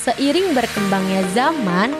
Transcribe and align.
Seiring 0.00 0.56
berkembangnya 0.56 1.20
zaman, 1.36 1.92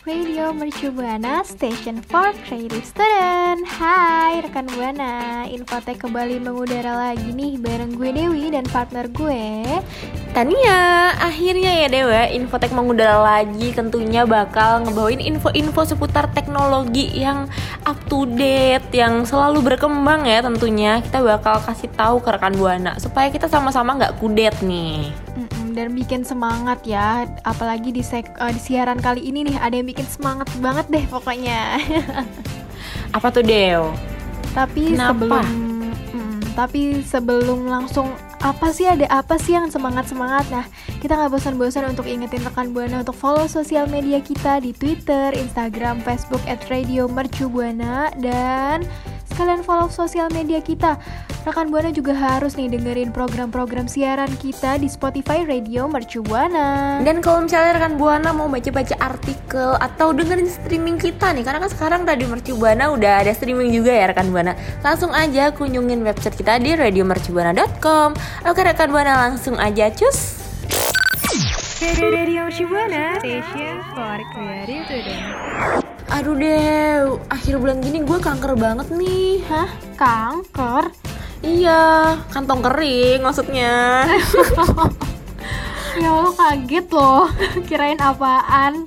Radio 0.06 0.54
Mercu 0.54 0.94
Buana 0.94 1.42
Station 1.42 1.98
for 1.98 2.30
Creative 2.46 2.86
Student. 2.86 3.66
Hai 3.66 4.38
rekan 4.38 4.70
Buana. 4.70 5.42
Infotek 5.50 5.98
kembali 5.98 6.38
mengudara 6.46 6.94
lagi 6.94 7.34
nih 7.34 7.58
bareng 7.58 7.98
gue 7.98 8.14
Dewi 8.14 8.54
dan 8.54 8.62
partner 8.70 9.10
gue 9.10 9.66
Tania, 10.30 11.10
akhirnya 11.18 11.82
ya 11.82 11.88
Dewa, 11.90 12.30
Infotek 12.30 12.70
mengudara 12.70 13.18
lagi. 13.18 13.74
Tentunya 13.74 14.22
bakal 14.22 14.86
ngebawain 14.86 15.18
info-info 15.18 15.82
seputar 15.82 16.30
teknologi 16.30 17.10
yang 17.10 17.50
up 17.82 17.98
to 18.06 18.30
date, 18.30 18.86
yang 18.94 19.26
selalu 19.26 19.74
berkembang 19.74 20.22
ya 20.22 20.38
tentunya. 20.38 21.02
Kita 21.02 21.18
bakal 21.18 21.58
kasih 21.66 21.90
tahu 21.98 22.22
ke 22.22 22.30
rekan 22.30 22.54
Buana 22.54 22.94
supaya 23.02 23.26
kita 23.26 23.50
sama-sama 23.50 23.98
nggak 23.98 24.22
kudet 24.22 24.54
nih. 24.62 25.10
Dan 25.76 25.92
bikin 25.92 26.24
semangat 26.24 26.80
ya 26.88 27.28
Apalagi 27.44 27.92
di, 27.92 28.00
sek- 28.00 28.32
eh, 28.40 28.52
di 28.56 28.60
siaran 28.60 28.96
kali 28.96 29.28
ini 29.28 29.44
nih 29.44 29.60
Ada 29.60 29.76
yang 29.76 29.88
bikin 29.92 30.08
semangat 30.08 30.48
banget 30.64 30.88
deh 30.88 31.04
pokoknya 31.04 31.76
Apa 33.16 33.28
tuh 33.28 33.44
Dew? 33.44 33.92
Tapi 34.56 34.96
Kenapa? 34.96 35.12
sebelum 35.12 35.46
mm, 36.16 36.38
Tapi 36.56 36.80
sebelum 37.04 37.68
langsung 37.68 38.08
apa 38.36 38.68
sih 38.68 38.84
ada 38.84 39.08
apa 39.08 39.40
sih 39.40 39.56
yang 39.56 39.72
semangat 39.72 40.12
semangat 40.12 40.44
nah 40.52 40.64
kita 41.06 41.22
nggak 41.22 41.38
bosan-bosan 41.38 41.94
untuk 41.94 42.10
ingetin 42.10 42.42
rekan 42.42 42.74
buana 42.74 43.06
untuk 43.06 43.14
follow 43.14 43.46
sosial 43.46 43.86
media 43.86 44.18
kita 44.18 44.58
di 44.58 44.74
Twitter, 44.74 45.30
Instagram, 45.38 46.02
Facebook 46.02 46.42
at 46.50 46.58
dan 48.18 48.82
sekalian 49.30 49.62
follow 49.62 49.86
sosial 49.86 50.26
media 50.34 50.58
kita 50.58 50.98
rekan 51.46 51.70
buana 51.70 51.94
juga 51.94 52.10
harus 52.10 52.58
nih 52.58 52.74
dengerin 52.74 53.14
program-program 53.14 53.86
siaran 53.86 54.26
kita 54.42 54.82
di 54.82 54.90
Spotify 54.90 55.46
Radio 55.46 55.86
Mercu 55.86 56.26
Buana 56.26 56.98
Dan 57.06 57.22
kalau 57.22 57.46
misalnya 57.46 57.78
rekan 57.78 57.94
Buana 57.94 58.34
mau 58.34 58.50
baca-baca 58.50 58.98
artikel 58.98 59.78
atau 59.78 60.10
dengerin 60.10 60.50
streaming 60.50 60.98
kita 60.98 61.30
nih, 61.38 61.46
karena 61.46 61.62
kan 61.62 61.70
sekarang 61.70 62.00
Radio 62.02 62.26
Mercu 62.26 62.58
Buana 62.58 62.90
udah 62.90 63.22
ada 63.22 63.30
streaming 63.30 63.70
juga 63.70 63.94
ya 63.94 64.10
rekan 64.10 64.26
Buana. 64.34 64.58
Langsung 64.82 65.14
aja 65.14 65.54
kunjungin 65.54 66.02
website 66.02 66.34
kita 66.34 66.58
di 66.58 66.74
radiomercubuana.com. 66.74 68.10
Oke 68.50 68.66
rekan 68.66 68.90
Buana 68.90 69.30
langsung 69.30 69.54
aja 69.54 69.86
cus. 69.94 70.35
Radio 71.76 72.48
Mercu 72.48 72.64
Buana 72.72 73.20
Station 73.20 73.84
for 73.92 74.16
Creative 74.32 74.80
Student 74.88 75.24
Aduh 76.08 76.32
Dew, 76.32 77.20
akhir 77.28 77.60
bulan 77.60 77.84
gini 77.84 78.00
gue 78.00 78.16
kanker 78.16 78.56
banget 78.56 78.88
nih. 78.96 79.44
Hah? 79.44 79.68
Kanker? 80.00 80.88
Iya, 81.44 82.16
kantong 82.32 82.64
kering 82.64 83.20
maksudnya. 83.20 84.06
Ya 85.96 86.12
Allah 86.12 86.28
kaget 86.36 86.92
loh 86.92 87.24
Kirain 87.64 87.96
apaan 87.96 88.84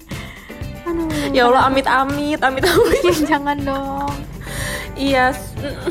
Aduh 0.85 1.09
ya 1.33 1.49
Allah 1.49 1.65
amit-amit, 1.65 2.37
amit-amit. 2.37 3.01
Ya, 3.05 3.37
Jangan 3.37 3.57
dong 3.65 4.13
Iya, 4.99 5.31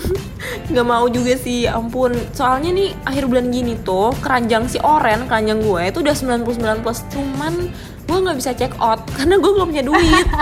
nggak 0.70 0.86
mau 0.86 1.08
juga 1.08 1.32
sih, 1.40 1.64
ya 1.64 1.80
ampun. 1.80 2.12
Soalnya 2.36 2.76
nih 2.76 2.92
akhir 3.08 3.24
bulan 3.24 3.48
gini 3.48 3.72
tuh 3.80 4.12
keranjang 4.20 4.68
si 4.68 4.76
Oren, 4.84 5.24
keranjang 5.24 5.64
gue 5.64 5.82
itu 5.88 5.98
udah 6.04 6.12
99 6.44 6.84
plus, 6.84 7.00
cuman 7.08 7.72
gue 8.04 8.18
nggak 8.20 8.36
bisa 8.36 8.52
check 8.52 8.76
out 8.76 9.00
karena 9.16 9.40
gue 9.40 9.50
belum 9.50 9.72
punya 9.72 9.84
duit. 9.84 10.28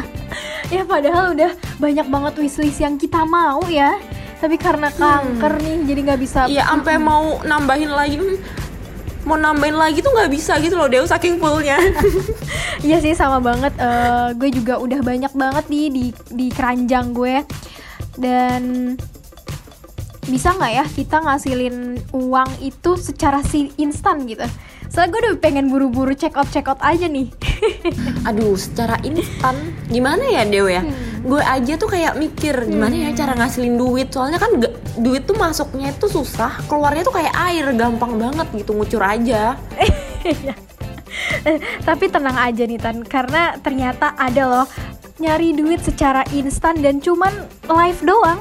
Ya 0.67 0.83
padahal 0.83 1.39
udah 1.39 1.55
banyak 1.79 2.11
banget 2.11 2.35
wishlist 2.43 2.83
yang 2.83 2.99
kita 2.99 3.23
mau 3.23 3.63
ya. 3.71 4.03
Tapi 4.43 4.59
karena 4.59 4.91
kanker 4.91 5.63
nih 5.63 5.87
jadi 5.87 6.01
nggak 6.11 6.21
bisa. 6.21 6.51
Iya, 6.51 6.67
sampai 6.67 6.99
mau 6.99 7.39
nambahin 7.47 7.87
lagi, 7.95 8.19
hmm, 8.19 8.37
mau 9.31 9.39
nambahin 9.39 9.79
lagi 9.79 10.03
tuh 10.03 10.11
nggak 10.11 10.27
bisa 10.27 10.59
gitu 10.59 10.75
loh, 10.75 10.91
Dew 10.91 11.07
saking 11.07 11.39
fullnya. 11.39 11.79
Iya 12.83 12.99
sih 12.99 13.15
sama 13.15 13.39
banget. 13.39 13.79
Eh, 13.79 14.35
Gue 14.35 14.51
juga 14.51 14.83
udah 14.83 15.01
banyak 15.07 15.33
banget 15.39 15.65
nih 15.71 15.87
di, 15.87 16.05
di 16.35 16.47
keranjang 16.51 17.15
gue 17.15 17.47
Dan 18.17 18.95
bisa 20.27 20.51
nggak 20.51 20.73
ya 20.75 20.85
kita 20.85 21.23
ngasilin 21.23 22.03
uang 22.11 22.51
itu 22.59 22.99
secara 22.99 23.47
si 23.47 23.71
instan 23.79 24.27
gitu 24.27 24.43
Soalnya 24.91 25.11
gue 25.15 25.21
udah 25.23 25.33
pengen 25.39 25.71
buru-buru 25.71 26.19
check 26.19 26.35
out 26.35 26.51
check 26.51 26.67
out 26.67 26.83
aja 26.83 27.07
nih 27.07 27.31
Aduh, 28.29 28.59
secara 28.59 28.99
instan 29.03 29.55
gimana 29.87 30.27
ya 30.27 30.43
Dew 30.43 30.67
ya? 30.67 30.83
Gue 31.23 31.43
aja 31.43 31.75
tuh 31.75 31.91
kayak 31.91 32.19
mikir 32.19 32.55
gimana 32.67 32.95
ya 32.95 33.11
cara 33.17 33.33
ngasilin 33.35 33.75
duit. 33.75 34.13
Soalnya 34.13 34.39
kan 34.39 34.61
ga- 34.61 34.77
duit 35.01 35.25
tuh 35.25 35.35
masuknya 35.35 35.91
itu 35.91 36.07
susah, 36.07 36.61
keluarnya 36.69 37.03
tuh 37.03 37.17
kayak 37.17 37.35
air, 37.35 37.67
gampang 37.75 38.15
banget 38.21 38.47
gitu 38.55 38.77
ngucur 38.77 39.03
aja. 39.03 39.57
Eh, 41.47 41.57
Tapi 41.81 42.13
tenang 42.13 42.37
aja 42.37 42.69
nih 42.69 42.77
Tan, 42.77 43.01
karena 43.01 43.57
ternyata 43.59 44.13
ada 44.21 44.43
loh 44.45 44.67
nyari 45.17 45.57
duit 45.57 45.81
secara 45.81 46.23
instan 46.33 46.81
dan 46.85 47.01
cuman 47.01 47.33
live 47.69 48.01
doang. 48.05 48.41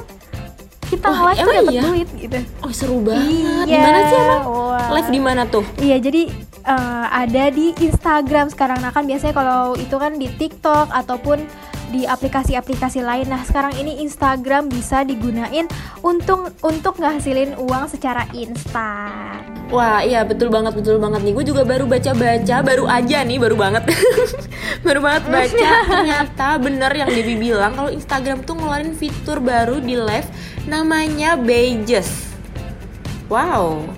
Kita 0.85 1.09
Wah, 1.09 1.33
live 1.33 1.39
tuh 1.41 1.53
dapat 1.55 1.73
iya? 1.73 1.83
duit 1.87 2.09
gitu. 2.13 2.39
Oh 2.61 2.71
seru 2.75 3.01
banget. 3.01 3.25
Iya, 3.65 3.79
Gimana 3.79 3.99
sih 4.05 4.17
emang? 4.21 4.41
wah. 4.45 4.87
Live 4.93 5.09
di 5.09 5.21
mana 5.23 5.41
tuh? 5.49 5.65
Iya, 5.81 5.97
jadi 5.97 6.21
eh, 6.61 7.05
ada 7.09 7.43
di 7.49 7.73
Instagram 7.81 8.53
sekarang. 8.53 8.79
Nah, 8.85 8.93
kan 8.93 9.09
biasanya 9.09 9.33
kalau 9.33 9.73
itu 9.79 9.95
kan 9.97 10.13
di 10.21 10.29
TikTok 10.29 10.93
ataupun 10.93 11.41
di 11.89 12.05
aplikasi-aplikasi 12.05 13.01
lain. 13.01 13.31
Nah, 13.31 13.41
sekarang 13.47 13.73
ini 13.81 14.03
Instagram 14.05 14.69
bisa 14.69 15.01
digunain 15.01 15.65
untuk 16.05 16.53
untuk 16.61 17.01
ngasilin 17.01 17.57
uang 17.57 17.89
secara 17.89 18.29
instan. 18.37 19.54
Wah 19.73 20.05
iya 20.05 20.21
betul 20.21 20.53
banget 20.53 20.77
betul 20.77 21.01
banget 21.01 21.25
nih. 21.25 21.33
Gue 21.33 21.45
juga 21.45 21.65
baru 21.65 21.89
baca-baca, 21.89 22.55
baru 22.61 22.85
aja 22.85 23.25
nih 23.25 23.41
baru 23.41 23.57
banget, 23.57 23.83
baru 24.85 24.99
banget 25.01 25.23
baca. 25.25 25.69
Ternyata 25.97 26.47
bener 26.61 26.91
yang 26.93 27.09
Dewi 27.09 27.35
bilang 27.35 27.73
kalau 27.73 27.89
Instagram 27.89 28.45
tuh 28.45 28.61
ngeluarin 28.61 28.93
fitur 28.93 29.41
baru 29.41 29.81
di 29.81 29.97
live 29.97 30.29
namanya 30.69 31.33
Pages. 31.33 32.37
Wow. 33.25 33.89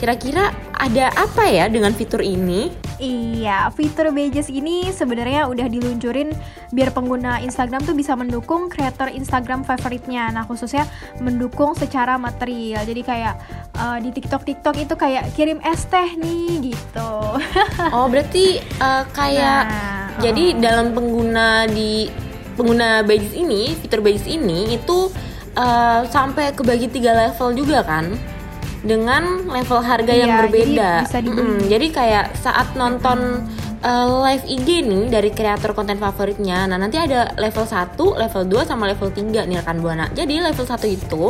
Kira-kira 0.00 0.56
ada 0.72 1.12
apa 1.12 1.44
ya 1.44 1.68
dengan 1.68 1.92
fitur 1.92 2.24
ini? 2.24 2.87
Iya, 2.98 3.70
fitur 3.70 4.10
Pages 4.10 4.50
ini 4.50 4.90
sebenarnya 4.90 5.46
udah 5.46 5.70
diluncurin 5.70 6.34
biar 6.74 6.90
pengguna 6.90 7.38
Instagram 7.38 7.86
tuh 7.86 7.94
bisa 7.94 8.18
mendukung 8.18 8.66
kreator 8.66 9.06
Instagram 9.06 9.62
favoritnya. 9.62 10.34
Nah, 10.34 10.42
khususnya 10.50 10.82
mendukung 11.22 11.78
secara 11.78 12.18
material. 12.18 12.82
Jadi 12.82 13.02
kayak 13.06 13.34
eh, 13.78 13.98
di 14.02 14.10
TikTok 14.10 14.42
TikTok 14.42 14.76
itu 14.82 14.94
kayak 14.98 15.30
kirim 15.38 15.62
es 15.62 15.86
teh 15.86 16.18
nih 16.18 16.74
gitu. 16.74 17.10
Oh 17.94 18.10
berarti 18.10 18.58
uh, 18.82 19.06
kayak 19.14 19.62
Nah, 19.68 20.18
jadi 20.18 20.58
dalam 20.58 20.90
pengguna 20.92 21.70
di 21.70 22.10
pengguna 22.58 23.06
Pages 23.06 23.38
ini, 23.38 23.70
fitur 23.78 24.02
Pages 24.02 24.26
ini 24.26 24.74
itu 24.74 25.14
uh, 25.54 26.02
sampai 26.10 26.50
kebagi 26.50 26.90
tiga 26.90 27.14
level 27.14 27.54
juga 27.54 27.86
kan? 27.86 28.18
Dengan 28.78 29.42
level 29.44 29.80
harga 29.80 30.12
yang 30.12 30.30
Iya, 30.30 30.38
berbeda. 30.40 30.90
jadi 31.02 31.02
bisa. 31.02 31.18
Mm-mm, 31.20 31.66
jadi 31.66 31.86
kayak 31.90 32.24
saat 32.34 32.68
nonton 32.72 33.42
uh, 33.82 34.06
live 34.26 34.44
IG 34.46 34.82
nih 34.86 35.04
dari 35.10 35.30
kreator 35.30 35.74
konten 35.74 35.98
favoritnya. 35.98 36.66
Nah, 36.66 36.78
nanti 36.78 36.98
ada 36.98 37.30
level 37.38 37.66
1, 37.66 37.94
level 37.96 38.42
2 38.50 38.68
sama 38.68 38.90
level 38.90 39.10
3 39.10 39.46
nih 39.46 39.56
rekan 39.62 39.78
Buana. 39.78 40.06
Jadi 40.14 40.42
level 40.42 40.66
1 40.66 40.88
itu 40.88 41.24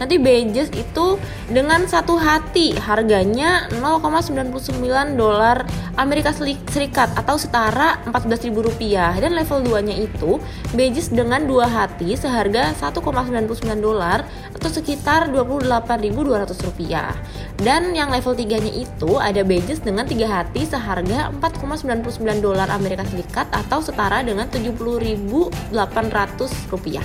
nanti 0.00 0.16
Pages 0.16 0.68
itu 0.72 1.20
dengan 1.52 1.84
satu 1.84 2.16
hati 2.16 2.72
harganya 2.80 3.68
0,99 3.76 5.18
dolar 5.18 5.64
Amerika 6.00 6.32
Seri- 6.32 6.56
Serikat 6.70 7.12
atau 7.18 7.36
setara 7.36 8.00
14.000 8.08 8.48
rupiah 8.56 9.12
dan 9.20 9.36
level 9.36 9.60
2 9.68 9.86
nya 9.90 9.96
itu 10.00 10.40
Pages 10.72 11.12
dengan 11.12 11.44
dua 11.44 11.68
hati 11.68 12.16
seharga 12.16 12.72
1,99 12.78 13.60
dolar 13.82 14.24
atau 14.54 14.70
sekitar 14.70 15.28
28.200 15.28 16.66
rupiah 16.66 17.12
dan 17.60 17.92
yang 17.92 18.08
level 18.08 18.32
3 18.32 18.64
nya 18.64 18.72
itu 18.72 19.20
ada 19.20 19.44
Pages 19.44 19.84
dengan 19.84 20.08
tiga 20.08 20.30
hati 20.30 20.64
seharga 20.64 21.28
4,99 21.36 21.89
dolar 22.38 22.70
Amerika 22.70 23.02
Serikat 23.02 23.50
atau 23.50 23.82
setara 23.82 24.22
dengan 24.22 24.46
70.800 24.46 25.50
rupiah 26.70 27.04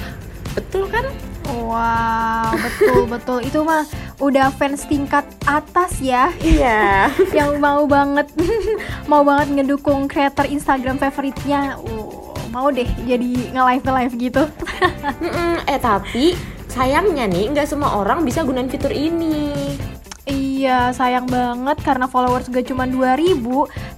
betul 0.55 0.87
kan? 0.87 1.05
Wow, 1.45 2.55
betul 2.57 2.99
betul 3.13 3.39
itu 3.45 3.59
mah 3.61 3.83
udah 4.17 4.49
fans 4.55 4.87
tingkat 4.87 5.27
atas 5.43 5.99
ya 5.99 6.31
Iya 6.39 7.11
yang 7.37 7.59
mau 7.59 7.83
banget 7.85 8.31
mau 9.11 9.21
banget 9.21 9.61
ngedukung 9.61 10.07
kreator 10.07 10.47
Instagram 10.47 10.97
favoritnya. 10.97 11.77
Uh, 11.83 12.33
mau 12.49 12.71
deh 12.71 12.87
jadi 13.03 13.51
nge-live 13.51 13.83
live 13.83 14.13
gitu. 14.15 14.43
Eh 15.67 15.75
tapi 15.75 16.39
sayangnya 16.71 17.27
nih 17.27 17.51
nggak 17.51 17.67
semua 17.67 17.99
orang 17.99 18.23
bisa 18.23 18.47
gunain 18.47 18.71
fitur 18.71 18.95
ini. 18.95 19.51
Iya, 20.25 20.89
sayang 20.89 21.29
banget 21.29 21.77
karena 21.85 22.09
followers 22.09 22.49
gue 22.49 22.65
cuma 22.65 22.89
2000, 22.89 23.37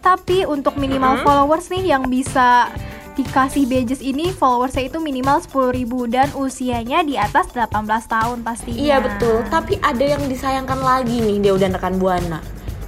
tapi 0.07 0.47
untuk 0.47 0.79
minimal 0.79 1.19
followers 1.19 1.67
nih 1.67 1.91
yang 1.91 2.07
bisa 2.07 2.71
dikasih 3.19 3.67
badges 3.67 3.99
ini 3.99 4.31
followersnya 4.31 4.87
itu 4.87 5.03
minimal 5.03 5.43
10.000 5.43 5.83
dan 6.07 6.31
usianya 6.31 7.03
di 7.03 7.19
atas 7.19 7.51
18 7.51 7.75
tahun 8.07 8.39
pastinya. 8.39 8.79
Iya 8.79 8.97
betul, 9.03 9.43
tapi 9.51 9.75
ada 9.83 10.05
yang 10.05 10.23
disayangkan 10.31 10.79
lagi 10.79 11.19
nih 11.19 11.43
dia 11.43 11.51
udah 11.51 11.75
rekan 11.75 11.99
Buana. 11.99 12.39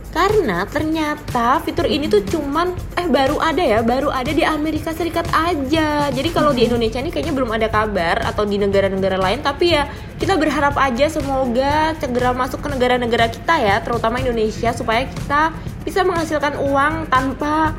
Karena 0.09 0.65
ternyata 0.65 1.61
fitur 1.61 1.85
ini 1.85 2.09
tuh 2.09 2.25
cuman 2.25 2.73
eh 2.97 3.05
baru 3.05 3.37
ada 3.37 3.61
ya, 3.61 3.79
baru 3.85 4.09
ada 4.09 4.33
di 4.33 4.41
Amerika 4.41 4.89
Serikat 4.89 5.29
aja. 5.29 6.09
Jadi 6.09 6.29
kalau 6.33 6.49
di 6.49 6.65
Indonesia 6.65 6.97
ini 6.97 7.13
kayaknya 7.13 7.37
belum 7.37 7.53
ada 7.53 7.69
kabar 7.69 8.25
atau 8.25 8.41
di 8.41 8.57
negara-negara 8.57 9.21
lain, 9.21 9.45
tapi 9.45 9.77
ya 9.77 9.85
kita 10.17 10.33
berharap 10.33 10.73
aja 10.81 11.13
semoga 11.13 11.93
segera 12.01 12.33
masuk 12.33 12.57
ke 12.57 12.73
negara-negara 12.73 13.29
kita 13.29 13.55
ya, 13.61 13.75
terutama 13.85 14.17
Indonesia 14.17 14.73
supaya 14.73 15.05
kita 15.05 15.53
bisa 15.85 16.01
menghasilkan 16.01 16.57
uang 16.57 17.05
tanpa 17.13 17.77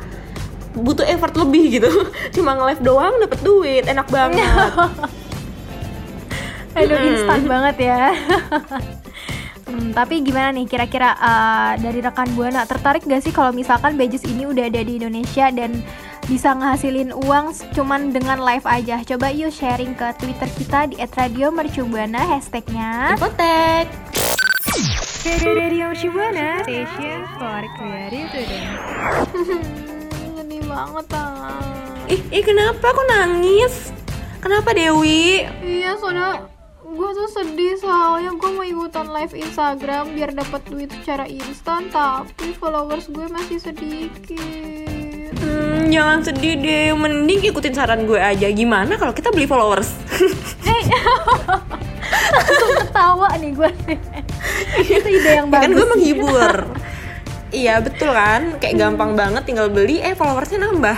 butuh 0.71 1.03
effort 1.03 1.35
lebih 1.35 1.83
gitu. 1.83 1.91
Cuma 2.39 2.55
nge-live 2.55 2.83
doang 2.83 3.19
dapat 3.19 3.39
duit, 3.43 3.83
enak 3.91 4.07
banget. 4.15 4.71
Aduh, 6.79 6.95
instan 7.11 7.43
banget 7.43 7.91
ya. 7.91 8.15
Hmm, 9.71 9.95
tapi 9.95 10.19
gimana 10.19 10.51
nih 10.51 10.67
kira-kira 10.67 11.15
uh, 11.15 11.79
dari 11.79 12.03
rekan 12.03 12.27
Buana 12.35 12.67
tertarik 12.67 13.07
gak 13.07 13.23
sih 13.23 13.31
kalau 13.31 13.55
misalkan 13.55 13.95
badges 13.95 14.27
ini 14.27 14.43
udah 14.43 14.67
ada 14.67 14.83
di 14.83 14.99
Indonesia 14.99 15.47
dan 15.47 15.79
bisa 16.27 16.51
ngehasilin 16.51 17.15
uang 17.15 17.55
cuman 17.71 18.11
dengan 18.11 18.43
live 18.43 18.67
aja? 18.67 18.99
Coba 19.07 19.31
yuk 19.31 19.47
sharing 19.47 19.95
ke 19.95 20.11
Twitter 20.19 20.49
kita 20.59 20.91
di 20.91 20.99
@radiomercubuana 20.99 22.19
hashtagnya. 22.19 23.15
Infotek. 23.15 23.87
Radio 25.21 25.95
Mercubuana, 25.95 26.65
station 26.67 27.23
for 27.39 27.63
creative. 27.79 28.27
Sedih 30.35 30.63
banget 30.71 31.07
ah. 31.15 32.11
Ih, 32.11 32.19
ih 32.27 32.43
kenapa 32.43 32.91
kok 32.91 33.07
nangis? 33.07 33.95
Kenapa 34.43 34.73
Dewi? 34.75 35.45
Iya, 35.61 35.95
soalnya 35.95 36.50
gue 36.81 37.09
tuh 37.13 37.29
sedih 37.29 37.77
soalnya 37.77 38.33
gue 38.33 38.49
mau 38.49 38.65
ikutan 38.65 39.05
live 39.05 39.37
Instagram 39.37 40.17
biar 40.17 40.33
dapat 40.33 40.61
duit 40.65 40.89
secara 40.89 41.29
instan 41.29 41.93
tapi 41.93 42.57
followers 42.57 43.05
gue 43.05 43.29
masih 43.29 43.61
sedikit. 43.61 45.29
Hmm, 45.37 45.93
jangan 45.93 46.25
sedih 46.25 46.57
deh, 46.57 46.89
mending 46.97 47.41
ikutin 47.45 47.77
saran 47.77 48.09
gue 48.09 48.17
aja. 48.17 48.49
Gimana 48.49 48.97
kalau 48.97 49.13
kita 49.13 49.29
beli 49.29 49.45
followers? 49.45 49.93
Langsung 52.33 52.73
ketawa 52.81 53.29
nih 53.37 53.51
gue. 53.53 53.69
Itu 54.81 55.09
ide 55.09 55.31
yang 55.37 55.47
Ya 55.49 55.53
bagus. 55.53 55.61
kan 55.61 55.71
gue 55.77 55.87
menghibur. 55.87 56.53
iya 57.61 57.77
betul 57.77 58.09
kan, 58.09 58.57
kayak 58.57 58.75
gampang 58.81 59.13
banget 59.13 59.43
tinggal 59.45 59.69
beli, 59.69 60.01
eh 60.01 60.17
followersnya 60.17 60.65
nambah. 60.65 60.97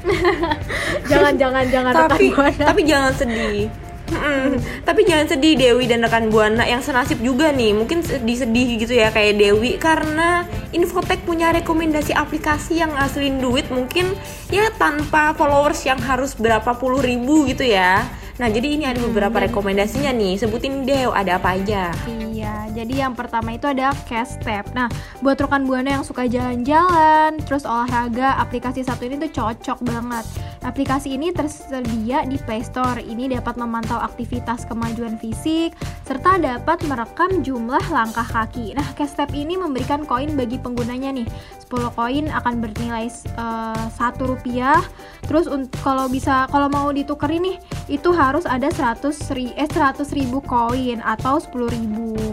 jangan 1.10 1.34
jangan 1.36 1.64
jangan 1.68 1.92
tapi 2.06 2.32
tapi 2.54 2.80
jangan 2.86 3.12
sedih. 3.18 3.66
Mm-mm. 4.10 4.58
Tapi 4.82 5.06
jangan 5.06 5.30
sedih 5.30 5.54
Dewi 5.54 5.86
dan 5.86 6.02
rekan 6.02 6.28
Buana 6.34 6.66
yang 6.66 6.82
senasib 6.82 7.22
juga 7.22 7.54
nih 7.54 7.72
Mungkin 7.78 8.02
sedih-sedih 8.02 8.82
gitu 8.82 8.94
ya 8.98 9.14
kayak 9.14 9.38
Dewi 9.38 9.78
Karena 9.78 10.44
Infotek 10.74 11.22
punya 11.22 11.54
rekomendasi 11.54 12.10
aplikasi 12.14 12.82
yang 12.82 12.90
ngasilin 12.94 13.38
duit 13.38 13.70
Mungkin 13.70 14.10
ya 14.50 14.68
tanpa 14.74 15.30
followers 15.38 15.86
yang 15.86 16.02
harus 16.02 16.34
berapa 16.34 16.74
puluh 16.74 16.98
ribu 16.98 17.46
gitu 17.46 17.62
ya 17.62 18.02
Nah 18.42 18.48
jadi 18.50 18.66
ini 18.74 18.84
ada 18.88 18.98
beberapa 18.98 19.46
rekomendasinya 19.46 20.10
nih 20.10 20.42
Sebutin 20.42 20.82
deh 20.82 21.06
ada 21.12 21.38
apa 21.38 21.54
aja 21.54 21.94
Iya, 22.40 22.72
jadi 22.72 23.04
yang 23.04 23.12
pertama 23.12 23.52
itu 23.52 23.68
ada 23.68 23.92
Cash 24.08 24.40
Tap. 24.40 24.72
Nah, 24.72 24.88
buat 25.20 25.36
rekan 25.36 25.68
buana 25.68 26.00
yang 26.00 26.04
suka 26.08 26.24
jalan-jalan, 26.24 27.36
terus 27.44 27.68
olahraga, 27.68 28.40
aplikasi 28.40 28.80
satu 28.80 29.04
ini 29.04 29.20
tuh 29.20 29.44
cocok 29.44 29.84
banget. 29.84 30.24
Aplikasi 30.60 31.16
ini 31.16 31.32
tersedia 31.32 32.28
di 32.28 32.36
Play 32.36 32.60
Store. 32.60 33.00
Ini 33.00 33.32
dapat 33.32 33.56
memantau 33.56 33.96
aktivitas 33.96 34.68
kemajuan 34.68 35.16
fisik 35.16 35.72
serta 36.04 36.36
dapat 36.36 36.84
merekam 36.84 37.40
jumlah 37.40 37.80
langkah 37.88 38.26
kaki. 38.28 38.76
Nah, 38.76 38.84
Cash 38.92 39.16
Tap 39.16 39.32
ini 39.32 39.56
memberikan 39.56 40.04
koin 40.04 40.36
bagi 40.36 40.60
penggunanya 40.60 41.16
nih. 41.16 41.24
10 41.64 41.96
koin 41.96 42.26
akan 42.28 42.54
bernilai 42.60 43.08
eh, 43.08 43.84
satu 43.96 44.36
rupiah. 44.36 44.84
Terus 45.24 45.48
kalau 45.80 46.12
bisa 46.12 46.44
kalau 46.52 46.68
mau 46.68 46.92
ditukerin 46.92 47.40
nih, 47.40 47.56
itu 47.88 48.12
harus 48.12 48.44
ada 48.44 48.68
100 48.68 49.16
ri- 49.32 49.56
eh 49.56 49.70
100 49.70 50.12
ribu 50.12 50.44
koin 50.44 51.00
atau 51.00 51.40
10 51.40 51.72
ribu. 51.72 52.29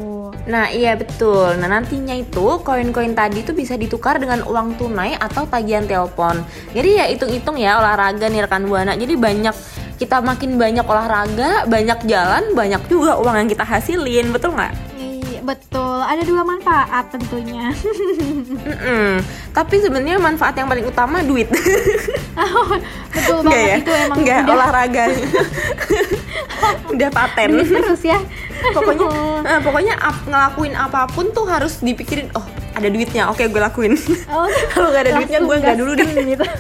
Nah 0.47 0.71
iya 0.71 0.95
betul. 0.95 1.59
Nah 1.59 1.67
nantinya 1.67 2.15
itu 2.15 2.63
koin-koin 2.63 3.11
tadi 3.11 3.44
tuh 3.44 3.51
bisa 3.51 3.75
ditukar 3.75 4.15
dengan 4.15 4.47
uang 4.47 4.79
tunai 4.79 5.19
atau 5.19 5.44
tagihan 5.44 5.83
telepon. 5.83 6.39
Jadi 6.71 6.89
ya 6.95 7.05
hitung-hitung 7.11 7.59
ya 7.59 7.75
olahraga 7.77 8.31
nih 8.31 8.47
rekan 8.47 8.63
buana. 8.63 8.95
Jadi 8.95 9.19
banyak 9.19 9.55
kita 9.97 10.21
makin 10.21 10.55
banyak 10.55 10.85
olahraga, 10.85 11.65
banyak 11.65 11.99
jalan, 12.05 12.53
banyak 12.53 12.79
juga 12.88 13.17
uang 13.17 13.35
yang 13.35 13.49
kita 13.49 13.65
hasilin, 13.65 14.29
betul 14.29 14.53
nggak? 14.53 14.69
Iya, 14.95 15.41
betul. 15.41 15.97
Ada 15.99 16.21
dua 16.21 16.45
manfaat 16.45 17.09
tentunya. 17.09 17.73
Mm-mm. 18.69 19.17
Tapi 19.51 19.75
sebenarnya 19.81 20.21
manfaat 20.21 20.53
yang 20.53 20.69
paling 20.69 20.85
utama 20.85 21.25
duit. 21.25 21.49
betul 23.09 23.41
Enggak 23.41 23.57
banget 23.57 23.67
ya? 23.67 23.77
itu 23.81 23.91
emang 24.05 24.17
Enggak, 24.21 24.38
udah 24.45 24.53
olahraga. 24.55 25.03
Udah 26.88 27.09
paten. 27.13 27.47
duit 27.53 27.69
terus 27.69 28.01
ya. 28.01 28.17
pokoknya 28.75 29.07
eh, 29.44 29.59
pokoknya 29.59 29.94
ap- 29.95 30.25
ngelakuin 30.25 30.74
apa 30.74 31.07
pun 31.07 31.30
tuh 31.30 31.45
harus 31.45 31.80
dipikirin 31.80 32.27
oh 32.33 32.44
ada 32.71 32.88
duitnya 32.88 33.27
oke 33.27 33.42
gue 33.42 33.62
lakuin 33.62 33.94
Oh, 34.27 34.45
kalau 34.71 34.89
nggak 34.89 35.04
ada 35.04 35.12
duitnya 35.15 35.39
gue 35.39 35.56
nggak 35.57 35.75
dulu 35.75 35.92
deh 35.94 36.07
gitu. 36.27 36.45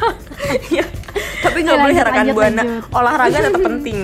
Iya. 0.69 0.85
tapi 1.39 1.57
nggak 1.59 1.75
Oke, 1.75 1.83
boleh 1.83 1.93
lanjut, 1.93 2.07
rekan 2.07 2.23
lanjut, 2.23 2.35
buana 2.35 2.55
lanjut. 2.57 2.81
olahraga 2.91 3.37
tetap 3.41 3.61
penting 3.63 3.97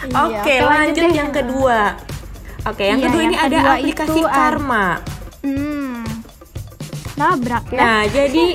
Iya, 0.00 0.14
oke 0.22 0.54
lanjut 0.62 1.02
deh. 1.02 1.12
yang 1.12 1.30
kedua 1.30 1.78
oke 2.64 2.82
yang 2.82 2.98
Iya, 2.98 3.06
kedua 3.06 3.20
yang 3.20 3.28
ini 3.28 3.38
ada 3.38 3.56
kedua 3.58 3.74
aplikasi 3.74 4.10
itu 4.14 4.22
ada- 4.22 4.34
karma 4.34 4.86
Hmm. 5.38 6.02
Nabrak 7.14 7.64
ya. 7.68 7.78
nah 7.78 8.00
jadi 8.04 8.46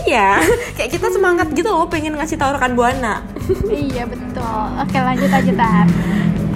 iya 0.00 0.28
kayak 0.74 0.90
kita 0.90 1.08
semangat 1.08 1.48
gitu 1.50 1.66
loh 1.66 1.84
pengen 1.86 2.12
ngasih 2.14 2.36
tahu 2.36 2.52
rekan 2.52 2.72
buana 2.72 3.24
iya 3.66 4.04
betul. 4.04 4.64
Oke, 4.78 4.96
lanjut 4.98 5.30
aja 5.30 5.52
Tar. 5.54 5.86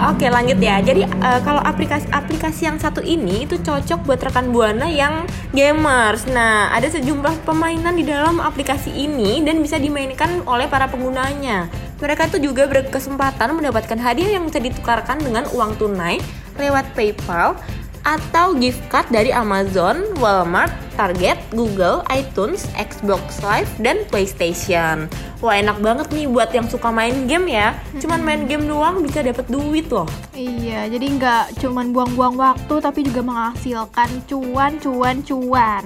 Oke 0.03 0.27
lanjut 0.27 0.59
ya. 0.59 0.83
Jadi 0.83 1.07
eh, 1.07 1.39
kalau 1.47 1.63
aplikasi 1.63 2.11
aplikasi 2.11 2.67
yang 2.67 2.75
satu 2.75 2.99
ini 2.99 3.47
itu 3.47 3.55
cocok 3.55 4.03
buat 4.03 4.19
rekan 4.19 4.51
buana 4.51 4.91
yang 4.91 5.23
gamers. 5.55 6.27
Nah 6.27 6.75
ada 6.75 6.91
sejumlah 6.91 7.47
permainan 7.47 7.95
di 7.95 8.03
dalam 8.03 8.43
aplikasi 8.43 8.91
ini 8.91 9.39
dan 9.47 9.63
bisa 9.63 9.79
dimainkan 9.79 10.43
oleh 10.43 10.67
para 10.67 10.91
penggunanya. 10.91 11.71
Mereka 12.03 12.35
itu 12.35 12.51
juga 12.51 12.67
berkesempatan 12.67 13.55
mendapatkan 13.55 13.95
hadiah 13.95 14.35
yang 14.35 14.43
bisa 14.43 14.59
ditukarkan 14.59 15.23
dengan 15.23 15.47
uang 15.55 15.79
tunai 15.79 16.19
lewat 16.59 16.91
PayPal 16.99 17.55
atau 18.03 18.51
gift 18.55 18.83
card 18.91 19.07
dari 19.09 19.31
Amazon, 19.31 20.03
Walmart, 20.19 20.71
Target, 20.99 21.39
Google, 21.55 22.03
iTunes, 22.11 22.67
Xbox 22.75 23.39
Live, 23.41 23.71
dan 23.79 24.03
PlayStation. 24.11 25.07
Wah 25.43 25.59
enak 25.59 25.83
banget 25.83 26.07
nih 26.15 26.27
buat 26.31 26.51
yang 26.55 26.67
suka 26.71 26.87
main 26.87 27.27
game 27.27 27.51
ya. 27.51 27.75
Cuman 27.99 28.23
main 28.23 28.47
game 28.47 28.63
doang 28.63 29.03
bisa 29.03 29.19
dapat 29.19 29.43
duit 29.51 29.91
loh. 29.91 30.07
Iya, 30.31 30.87
jadi 30.87 31.03
nggak 31.19 31.59
cuman 31.59 31.91
buang-buang 31.91 32.35
waktu 32.39 32.75
tapi 32.79 33.03
juga 33.03 33.23
menghasilkan 33.23 34.23
cuan, 34.23 34.79
cuan, 34.79 35.17
cuan. 35.23 35.83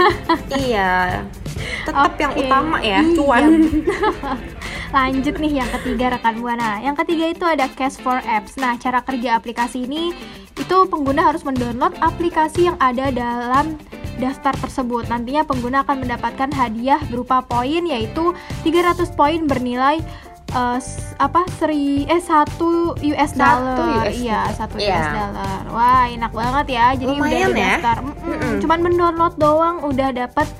iya. 0.68 1.24
Tetap 1.84 2.12
yang 2.20 2.32
Oke. 2.36 2.44
utama 2.44 2.76
ya, 2.84 3.00
Iya. 3.00 3.48
Lanjut 4.90 5.38
nih 5.38 5.52
yang 5.56 5.70
ketiga 5.72 6.12
rekan 6.12 6.38
buana. 6.38 6.78
Yang 6.78 6.96
ketiga 7.00 7.24
itu 7.28 7.44
ada 7.44 7.66
Cash 7.68 7.96
for 7.96 8.18
Apps. 8.20 8.54
Nah, 8.54 8.74
cara 8.74 9.00
kerja 9.00 9.34
aplikasi 9.34 9.86
ini 9.86 10.10
itu 10.52 10.76
pengguna 10.84 11.24
harus 11.24 11.40
mendownload 11.40 11.94
aplikasi 12.00 12.66
yang 12.66 12.76
ada 12.78 13.08
dalam 13.08 13.78
daftar 14.16 14.52
tersebut. 14.58 15.06
Nantinya 15.06 15.42
pengguna 15.42 15.80
akan 15.80 16.02
mendapatkan 16.02 16.50
hadiah 16.50 16.98
berupa 17.06 17.40
poin 17.40 17.82
yaitu 17.82 18.34
300 18.60 19.08
poin 19.10 19.40
bernilai 19.42 20.02
s- 20.76 21.14
apa 21.16 21.46
seri 21.54 22.02
eh 22.04 22.18
satu 22.18 22.98
US 22.98 23.32
dollar 23.32 24.10
iya 24.10 24.50
satu 24.50 24.76
Iya. 24.76 24.98
US 24.98 25.08
dollar 25.14 25.62
wah 25.70 26.04
enak 26.04 26.32
banget 26.34 26.66
ya 26.68 26.86
jadi 26.96 27.06
Lumayan 27.08 27.48
udah 27.48 27.54
ya. 27.54 27.70
daftar 27.78 27.96
Mm-mm. 28.02 28.26
Mm-mm. 28.26 28.54
cuman 28.58 28.78
mendownload 28.82 29.34
doang 29.38 29.76
udah 29.86 30.10
dapat 30.10 30.50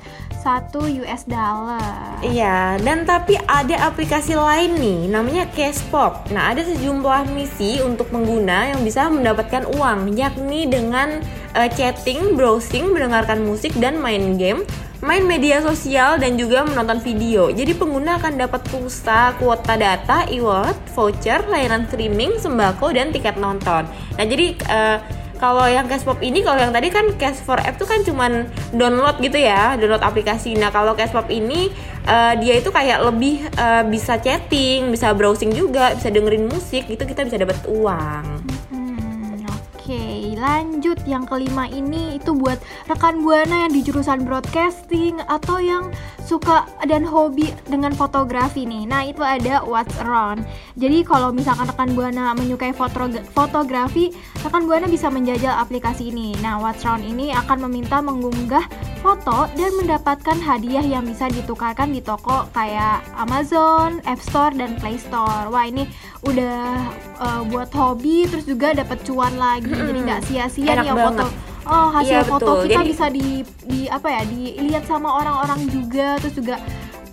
satu 0.41 0.89
US 0.89 1.29
dollar 1.29 2.17
Iya, 2.21 2.77
dan 2.81 3.05
tapi 3.05 3.33
ada 3.49 3.89
aplikasi 3.89 4.37
lain 4.37 4.77
nih, 4.77 5.09
namanya 5.09 5.49
Cashpop. 5.57 6.29
Nah, 6.29 6.53
ada 6.53 6.61
sejumlah 6.61 7.33
misi 7.33 7.81
untuk 7.81 8.13
pengguna 8.13 8.69
yang 8.69 8.85
bisa 8.85 9.09
mendapatkan 9.09 9.65
uang, 9.65 10.13
yakni 10.13 10.69
dengan 10.69 11.17
eh, 11.57 11.69
chatting, 11.73 12.37
browsing, 12.37 12.93
mendengarkan 12.93 13.41
musik, 13.41 13.73
dan 13.81 13.97
main 13.97 14.37
game, 14.37 14.61
main 15.01 15.25
media 15.25 15.65
sosial, 15.65 16.21
dan 16.21 16.37
juga 16.37 16.61
menonton 16.61 17.01
video. 17.01 17.49
Jadi 17.49 17.73
pengguna 17.73 18.21
akan 18.21 18.37
dapat 18.37 18.61
pulsa, 18.69 19.33
kuota 19.41 19.73
data, 19.73 20.29
e-wallet, 20.29 20.77
voucher, 20.93 21.41
layanan 21.49 21.89
streaming, 21.89 22.37
sembako, 22.37 22.93
dan 22.93 23.09
tiket 23.09 23.41
nonton. 23.41 23.89
Nah, 23.89 24.25
jadi 24.29 24.53
eh, 24.61 24.97
kalau 25.41 25.65
yang 25.65 25.89
Cashpop 25.89 26.21
ini 26.21 26.45
kalau 26.45 26.61
yang 26.61 26.69
tadi 26.69 26.93
kan 26.93 27.17
Cash 27.17 27.41
for 27.41 27.57
App 27.57 27.81
tuh 27.81 27.89
kan 27.89 28.05
cuman 28.05 28.45
download 28.77 29.17
gitu 29.17 29.41
ya 29.41 29.73
download 29.73 30.05
aplikasi. 30.05 30.53
Nah 30.53 30.69
kalau 30.69 30.93
Cashpop 30.93 31.33
ini 31.33 31.73
uh, 32.05 32.37
dia 32.37 32.61
itu 32.61 32.69
kayak 32.69 33.01
lebih 33.01 33.49
uh, 33.57 33.81
bisa 33.89 34.21
chatting 34.21 34.93
bisa 34.93 35.17
browsing 35.17 35.49
juga 35.49 35.97
bisa 35.97 36.13
dengerin 36.13 36.45
musik 36.45 36.85
gitu 36.85 37.01
kita 37.01 37.25
bisa 37.25 37.41
dapat 37.41 37.57
uang. 37.65 38.23
Hmm, 38.69 39.41
Oke, 39.81 40.37
lanjut 40.37 41.01
yang 41.09 41.25
kelima 41.25 41.65
ini 41.65 42.21
itu 42.21 42.37
buat 42.37 42.61
rekan 42.85 43.25
buana 43.25 43.65
yang 43.65 43.73
di 43.73 43.81
jurusan 43.81 44.21
broadcasting 44.21 45.17
atau 45.25 45.57
yang 45.57 45.89
suka 46.31 46.63
dan 46.87 47.03
hobi 47.03 47.51
dengan 47.67 47.91
fotografi 47.91 48.63
nih. 48.63 48.87
Nah, 48.87 49.03
itu 49.03 49.19
ada 49.19 49.67
What's 49.67 49.91
Around. 49.99 50.47
Jadi 50.79 51.03
kalau 51.03 51.35
misalkan 51.35 51.67
rekan 51.67 51.91
buana 51.91 52.31
menyukai 52.31 52.71
foto 52.71 53.11
fotografi, 53.35 54.15
rekan 54.39 54.63
buana 54.63 54.87
bisa 54.87 55.11
menjajal 55.11 55.51
aplikasi 55.59 56.07
ini. 56.07 56.31
Nah, 56.39 56.63
What's 56.63 56.87
Around 56.87 57.03
ini 57.03 57.35
akan 57.35 57.67
meminta 57.67 57.99
mengunggah 57.99 58.63
foto 59.03 59.51
dan 59.59 59.75
mendapatkan 59.75 60.39
hadiah 60.39 60.85
yang 60.87 61.03
bisa 61.03 61.27
ditukarkan 61.27 61.91
di 61.91 61.99
toko 61.99 62.47
kayak 62.55 63.03
Amazon, 63.19 63.99
App 64.07 64.23
Store 64.23 64.55
dan 64.55 64.79
Play 64.79 64.95
Store. 64.95 65.51
Wah, 65.51 65.67
ini 65.67 65.83
udah 66.23 66.79
uh, 67.19 67.41
buat 67.51 67.75
hobi 67.75 68.31
terus 68.31 68.47
juga 68.47 68.71
dapat 68.71 69.03
cuan 69.03 69.35
lagi. 69.35 69.67
Jadi 69.67 69.99
nggak 69.99 70.21
sia-sia 70.31 70.79
nih 70.79 70.87
yang 70.87 70.95
banget. 70.95 71.27
foto 71.27 71.50
Oh, 71.63 71.93
Iya, 72.01 72.19
hasil 72.19 72.19
foto 72.25 72.41
betul. 72.41 72.59
kita 72.65 72.73
Jadi- 72.75 72.89
bisa 72.89 73.05
di 73.07 73.27
di 73.63 73.79
apa 73.85 74.07
ya? 74.09 74.21
Dilihat 74.23 74.83
sama 74.85 75.09
orang-orang 75.13 75.67
juga 75.67 76.17
terus 76.17 76.33
juga 76.33 76.57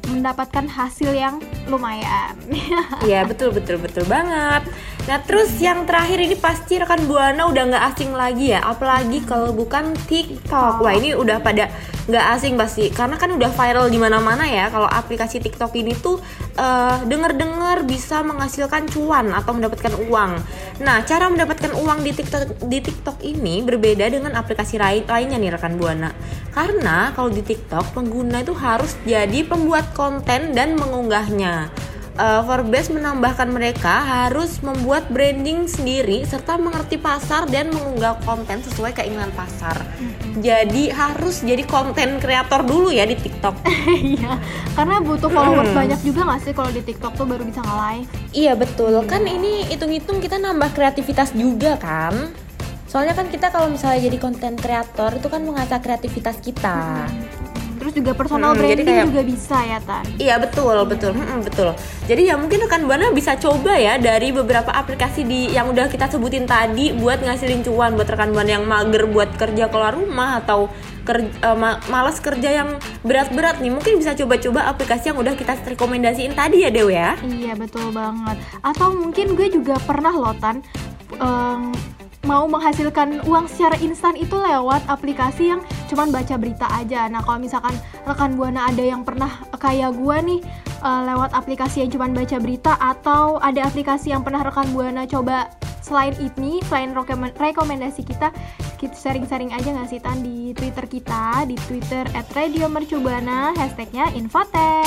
mendapatkan 0.09 0.65
hasil 0.67 1.13
yang 1.13 1.37
lumayan. 1.67 2.33
Iya 3.05 3.25
betul 3.25 3.53
betul 3.53 3.77
betul 3.77 4.09
banget. 4.09 4.65
Nah 5.09 5.25
terus 5.25 5.57
yang 5.57 5.89
terakhir 5.89 6.21
ini 6.21 6.37
pasti 6.37 6.77
rekan 6.77 7.09
buana 7.09 7.49
udah 7.49 7.73
nggak 7.73 7.85
asing 7.97 8.13
lagi 8.13 8.53
ya, 8.53 8.61
apalagi 8.61 9.25
kalau 9.25 9.57
bukan 9.57 9.97
TikTok. 10.05 10.85
Wah 10.85 10.93
ini 10.93 11.17
udah 11.17 11.41
pada 11.41 11.73
nggak 12.05 12.25
asing 12.37 12.61
pasti, 12.61 12.93
karena 12.93 13.17
kan 13.17 13.33
udah 13.33 13.49
viral 13.49 13.89
di 13.89 13.97
mana-mana 13.97 14.45
ya. 14.45 14.69
Kalau 14.69 14.85
aplikasi 14.85 15.41
TikTok 15.41 15.73
ini 15.81 15.97
tuh 15.97 16.21
eh, 16.61 16.97
denger-dengar 17.09 17.89
bisa 17.89 18.21
menghasilkan 18.21 18.85
cuan 18.93 19.33
atau 19.33 19.57
mendapatkan 19.57 19.97
uang. 19.97 20.45
Nah 20.85 21.01
cara 21.09 21.33
mendapatkan 21.33 21.73
uang 21.73 22.05
di 22.05 22.13
TikTok 22.13 22.69
di 22.69 22.79
TikTok 22.85 23.25
ini 23.25 23.65
berbeda 23.65 24.13
dengan 24.13 24.37
aplikasi 24.37 24.77
lain 24.77 25.09
lainnya 25.09 25.41
nih 25.41 25.57
rekan 25.57 25.81
buana. 25.81 26.13
Karena 26.53 27.17
kalau 27.17 27.33
di 27.33 27.41
TikTok 27.41 27.97
pengguna 27.97 28.45
itu 28.45 28.53
harus 28.53 28.93
jadi 29.09 29.41
pembuat 29.49 29.97
konten 29.97 30.53
dan 30.53 30.77
mengunggahnya. 30.77 31.88
Uh, 32.19 32.43
Forbes 32.43 32.91
menambahkan 32.91 33.47
mereka 33.47 34.03
harus 34.03 34.59
membuat 34.59 35.07
branding 35.07 35.71
sendiri 35.71 36.27
serta 36.27 36.59
mengerti 36.59 36.99
pasar 36.99 37.47
dan 37.47 37.71
mengunggah 37.71 38.19
konten 38.27 38.59
sesuai 38.59 38.91
keinginan 38.91 39.31
pasar. 39.39 39.87
Jadi 40.35 40.91
harus 40.91 41.47
jadi 41.47 41.63
konten 41.63 42.19
kreator 42.19 42.67
dulu 42.67 42.91
ya 42.91 43.07
di 43.07 43.15
TikTok. 43.15 43.55
Iya, 44.19 44.35
karena 44.75 44.99
butuh 44.99 45.31
followers 45.31 45.71
Hmm. 45.71 45.79
banyak 45.79 46.01
juga 46.03 46.27
nggak 46.27 46.41
sih 46.43 46.53
kalau 46.59 46.71
di 46.75 46.83
TikTok 46.83 47.15
tuh 47.15 47.23
baru 47.23 47.47
bisa 47.47 47.63
nge-live. 47.63 48.11
Iya 48.35 48.53
betul, 48.59 48.99
kan 49.07 49.23
ini 49.23 49.71
hitung-hitung 49.71 50.19
kita 50.19 50.43
nambah 50.43 50.75
kreativitas 50.75 51.31
juga 51.39 51.79
kan. 51.79 52.35
Soalnya 52.89 53.15
kan 53.15 53.31
kita 53.31 53.53
kalau 53.53 53.71
misalnya 53.71 54.11
jadi 54.11 54.19
konten 54.19 54.57
kreator 54.57 55.15
itu 55.15 55.29
kan 55.31 55.45
mengasah 55.45 55.79
kreativitas 55.79 56.43
kita. 56.43 57.05
Terus 57.89 58.05
juga 58.05 58.13
personal 58.13 58.53
Hmm, 58.53 58.61
branding 58.61 58.85
kayak- 58.85 59.09
juga 59.09 59.23
bisa 59.25 59.57
ya, 59.59 59.81
Tan. 59.81 60.05
Iya 60.21 60.37
betul 60.37 60.77
betul 60.85 61.17
Mm-mm, 61.17 61.41
betul. 61.41 61.73
Jadi 62.05 62.23
ya 62.23 62.37
mungkin 62.37 62.61
rekan 62.61 62.85
buana 62.85 63.09
bisa 63.11 63.33
coba 63.35 63.73
ya 63.75 63.97
dari 63.97 64.29
beberapa 64.29 64.69
aplikasi 64.69 65.25
di 65.25 65.49
yang 65.49 65.73
udah 65.73 65.89
kita 65.89 66.05
sebutin 66.07 66.45
tadi 66.45 66.93
buat 66.93 67.17
ngasilin 67.19 67.65
cuan 67.65 67.97
buat 67.97 68.05
rekan 68.05 68.29
buana 68.29 68.51
yang 68.53 68.69
mager 68.69 69.09
buat 69.09 69.33
kerja 69.35 69.67
keluar 69.67 69.97
rumah 69.97 70.37
atau 70.39 70.69
kerja, 71.01 71.33
malas 71.89 72.21
kerja 72.21 72.51
yang 72.55 72.77
berat-berat 73.01 73.57
nih 73.59 73.73
mungkin 73.73 73.97
bisa 73.97 74.13
coba-coba 74.15 74.69
aplikasi 74.69 75.09
yang 75.09 75.17
udah 75.17 75.33
kita 75.33 75.57
rekomendasiin 75.67 76.37
tadi 76.37 76.61
ya 76.61 76.71
Dew 76.71 76.93
ya. 76.93 77.17
Iya 77.23 77.57
betul 77.57 77.89
banget. 77.89 78.37
Atau 78.61 78.93
mungkin 78.93 79.33
gue 79.33 79.49
juga 79.49 79.81
pernah 79.81 80.13
loh 80.13 80.37
Tan 80.37 80.61
em, 81.15 81.73
mau 82.21 82.45
menghasilkan 82.45 83.25
uang 83.25 83.49
secara 83.49 83.81
instan 83.81 84.13
itu 84.13 84.37
lewat 84.37 84.85
aplikasi 84.85 85.49
yang 85.49 85.65
cuman 85.89 86.13
baca 86.13 86.35
berita 86.37 86.69
aja. 86.69 87.09
Nah 87.09 87.25
kalau 87.25 87.41
misalkan 87.41 87.75
rekan 88.05 88.37
buana 88.37 88.69
ada 88.69 88.85
yang 88.85 89.03
pernah 89.03 89.33
kayak 89.57 89.97
gue 89.97 90.17
nih 90.23 90.41
eh, 90.85 91.03
lewat 91.09 91.33
aplikasi 91.33 91.83
yang 91.83 91.91
cuman 91.91 92.13
baca 92.13 92.37
berita 92.37 92.77
atau 92.77 93.41
ada 93.41 93.65
aplikasi 93.65 94.13
yang 94.13 94.21
pernah 94.21 94.45
rekan 94.45 94.69
buana 94.77 95.09
coba 95.09 95.49
selain 95.89 96.13
ini, 96.21 96.61
selain 96.69 96.93
rekomen- 96.93 97.33
rekomendasi 97.33 98.05
kita, 98.05 98.29
kita 98.77 98.93
sharing-sharing 98.93 99.57
aja 99.57 99.73
nggak 99.73 99.89
sih 99.89 100.01
Tan 100.05 100.21
di 100.21 100.53
Twitter 100.53 100.85
kita, 100.85 101.49
di 101.49 101.57
Twitter 101.65 102.05
@radiomercubuana, 102.13 103.57
hashtagnya 103.57 104.13
Infotech. 104.13 104.85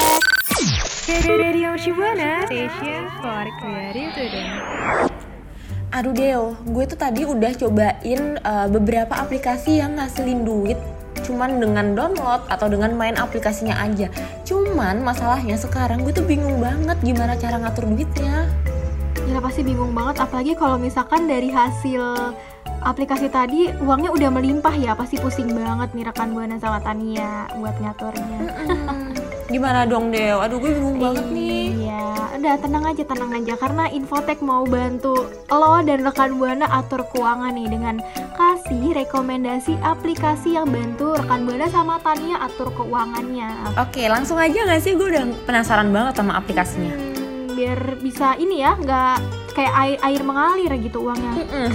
Radio 1.25 1.73
Mercubuana, 1.73 2.45
station 2.45 3.09
for 3.17 3.49
creative 3.57 4.13
today. 4.13 4.45
Aduh 5.91 6.13
Deo, 6.15 6.55
gue 6.63 6.85
tuh 6.87 6.95
tadi 6.95 7.27
udah 7.27 7.51
cobain 7.57 8.39
uh, 8.39 8.67
beberapa 8.71 9.11
aplikasi 9.17 9.81
yang 9.81 9.99
ngasilin 9.99 10.47
duit 10.47 10.79
cuman 11.23 11.61
dengan 11.61 11.93
download 11.93 12.45
atau 12.49 12.67
dengan 12.67 12.93
main 12.93 13.15
aplikasinya 13.17 13.77
aja. 13.79 14.11
Cuman 14.45 15.01
masalahnya 15.05 15.55
sekarang 15.55 16.03
gue 16.05 16.13
tuh 16.13 16.25
bingung 16.25 16.59
banget 16.59 16.97
gimana 17.01 17.37
cara 17.37 17.61
ngatur 17.61 17.87
duitnya. 17.89 18.49
Gila 19.21 19.39
pasti 19.39 19.61
bingung 19.61 19.93
banget, 19.93 20.23
apalagi 20.23 20.57
kalau 20.57 20.81
misalkan 20.81 21.29
dari 21.29 21.53
hasil 21.53 22.33
aplikasi 22.81 23.29
tadi 23.29 23.69
uangnya 23.79 24.09
udah 24.09 24.29
melimpah 24.33 24.73
ya, 24.73 24.97
pasti 24.97 25.21
pusing 25.21 25.53
banget 25.53 25.93
nih 25.93 26.09
rekan 26.09 26.33
Buana 26.33 26.57
sama 26.57 26.81
Tania 26.81 27.45
buat 27.61 27.77
ngaturnya. 27.77 28.39
Mm, 28.65 29.00
gimana 29.51 29.83
dong 29.83 30.09
Deo? 30.09 30.39
Aduh 30.39 30.57
gue 30.57 30.71
bingung 30.71 30.97
banget 30.97 31.25
nih. 31.27 31.59
Iya, 31.81 32.03
udah 32.33 32.55
tenang 32.57 32.85
aja, 32.85 33.03
tenang 33.03 33.31
aja 33.33 33.53
karena 33.55 33.85
Infotech 33.87 34.39
mau 34.39 34.63
bantu 34.63 35.13
lo 35.45 35.75
dan 35.81 36.01
rekan 36.01 36.31
Buana 36.33 36.65
atur 36.69 37.03
keuangan 37.05 37.51
nih 37.51 37.67
dengan 37.67 37.95
kasih 38.33 38.95
rekomendasi 38.95 39.75
aplikasi 39.77 40.55
yang 40.55 40.65
bantu 40.65 41.13
rekan 41.13 41.43
Buana 41.43 41.67
sama 41.67 41.99
Tania 41.99 42.39
atur 42.39 42.71
keuangannya. 42.71 43.75
Oke, 43.75 44.07
langsung 44.07 44.35
aja 44.35 44.63
gak 44.65 44.79
sih? 44.79 44.95
Gue 44.95 45.11
udah 45.11 45.27
penasaran 45.43 45.89
banget 45.89 46.15
sama 46.15 46.35
aplikasinya. 46.35 46.91
Hmm, 46.91 47.51
biar 47.51 47.79
bisa 47.99 48.33
ini 48.35 48.59
ya, 48.59 48.73
nggak 48.73 49.15
kayak 49.51 49.73
air, 49.75 49.97
air 50.01 50.21
mengalir 50.23 50.71
gitu 50.79 51.03
uangnya. 51.03 51.35
Mm-mm. 51.37 51.69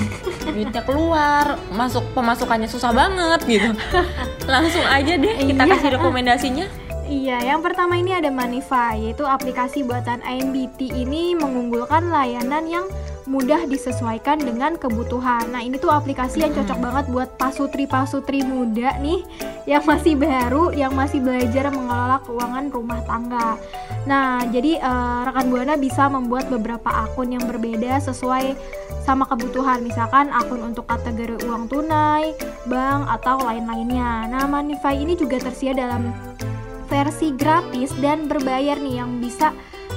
Duitnya 0.47 0.81
keluar, 0.81 1.61
masuk 1.71 2.09
pemasukannya 2.11 2.65
susah 2.65 2.89
banget 2.91 3.41
gitu. 3.47 3.71
Langsung 4.49 4.81
aja 4.83 5.13
deh 5.13 5.35
kita 5.37 5.61
Iya. 5.61 5.73
kasih 5.75 5.91
rekomendasinya. 5.93 6.67
Iya, 7.07 7.39
yang 7.39 7.63
pertama 7.63 7.95
ini 7.95 8.11
ada 8.11 8.35
Manify, 8.35 8.99
yaitu 8.99 9.23
aplikasi 9.23 9.87
buatan 9.87 10.19
IMBT 10.27 10.91
ini 10.91 11.39
mengunggulkan 11.39 12.11
layanan 12.11 12.67
yang 12.67 12.87
mudah 13.31 13.63
disesuaikan 13.71 14.43
dengan 14.43 14.75
kebutuhan. 14.75 15.55
Nah, 15.55 15.63
ini 15.63 15.79
tuh 15.79 15.95
aplikasi 15.95 16.43
yang 16.43 16.51
cocok 16.51 16.79
banget 16.83 17.05
buat 17.07 17.31
pasutri-pasutri 17.39 18.43
muda 18.43 18.99
nih 18.99 19.23
yang 19.71 19.87
masih 19.87 20.19
baru, 20.19 20.75
yang 20.75 20.99
masih 20.99 21.23
belajar 21.23 21.71
mengelola 21.71 22.19
keuangan 22.27 22.75
rumah 22.75 22.99
tangga. 23.07 23.55
Nah, 24.07 24.43
jadi 24.51 24.83
eh, 24.83 25.21
rekan 25.31 25.47
Buana 25.47 25.79
bisa 25.79 26.11
membuat 26.11 26.51
beberapa 26.51 26.91
akun 26.91 27.35
yang 27.39 27.47
berbeda 27.47 28.03
sesuai 28.03 28.59
sama 29.07 29.31
kebutuhan, 29.31 29.79
misalkan 29.87 30.27
akun 30.35 30.59
untuk 30.63 30.91
kategori 30.91 31.39
uang 31.47 31.71
tunai, 31.71 32.35
bank 32.67 33.07
atau 33.15 33.39
lain-lainnya. 33.47 34.27
Nah, 34.27 34.51
Manify 34.51 34.99
ini 34.99 35.15
juga 35.15 35.39
tersedia 35.39 35.75
dalam 35.87 36.11
versi 36.87 37.35
gratis 37.35 37.91
dan 37.99 38.31
berbayar 38.31 38.79
nih 38.79 39.03
yang 39.03 39.19
bisa 39.19 39.51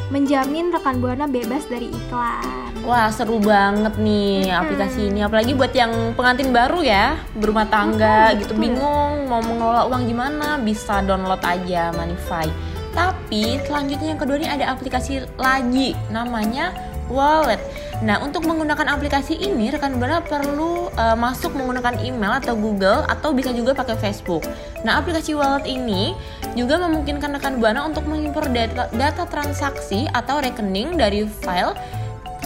menjamin 0.10 0.74
rekan 0.74 0.98
buana 0.98 1.30
bebas 1.30 1.70
dari 1.70 1.86
iklan. 1.90 2.74
Wah 2.82 3.14
seru 3.14 3.38
banget 3.38 3.94
nih 4.02 4.50
aplikasi 4.50 5.14
ini 5.14 5.22
apalagi 5.22 5.54
buat 5.54 5.70
yang 5.70 6.18
pengantin 6.18 6.50
baru 6.50 6.82
ya 6.82 7.22
berumah 7.38 7.70
tangga 7.70 8.34
gitu 8.42 8.58
bingung 8.58 9.30
mau 9.30 9.42
mengelola 9.46 9.86
uang 9.86 10.10
gimana 10.10 10.58
bisa 10.58 11.06
download 11.06 11.42
aja 11.46 11.94
Manify. 11.94 12.50
Tapi 12.98 13.62
selanjutnya 13.70 14.18
yang 14.18 14.20
kedua 14.20 14.42
ini 14.42 14.50
ada 14.50 14.74
aplikasi 14.74 15.22
lagi 15.38 15.94
namanya 16.10 16.74
Wallet. 17.10 17.62
Nah 18.00 18.22
untuk 18.22 18.46
menggunakan 18.46 18.96
aplikasi 18.96 19.36
ini 19.36 19.74
rekan 19.74 19.98
buana 19.98 20.22
perlu 20.24 20.88
uh, 20.94 21.18
masuk 21.18 21.52
menggunakan 21.58 22.00
email 22.00 22.38
atau 22.38 22.54
Google 22.58 23.04
atau 23.10 23.34
bisa 23.34 23.52
juga 23.52 23.76
pakai 23.76 23.98
Facebook. 23.98 24.46
Nah 24.86 25.02
aplikasi 25.02 25.36
Wallet 25.36 25.66
ini 25.68 26.14
juga 26.60 26.76
memungkinkan 26.84 27.40
rekan 27.40 27.64
buana 27.64 27.88
untuk 27.88 28.04
mengimpor 28.04 28.44
data, 28.52 28.92
data 28.92 29.24
transaksi 29.24 30.12
atau 30.12 30.44
rekening 30.44 31.00
dari 31.00 31.24
file 31.24 31.72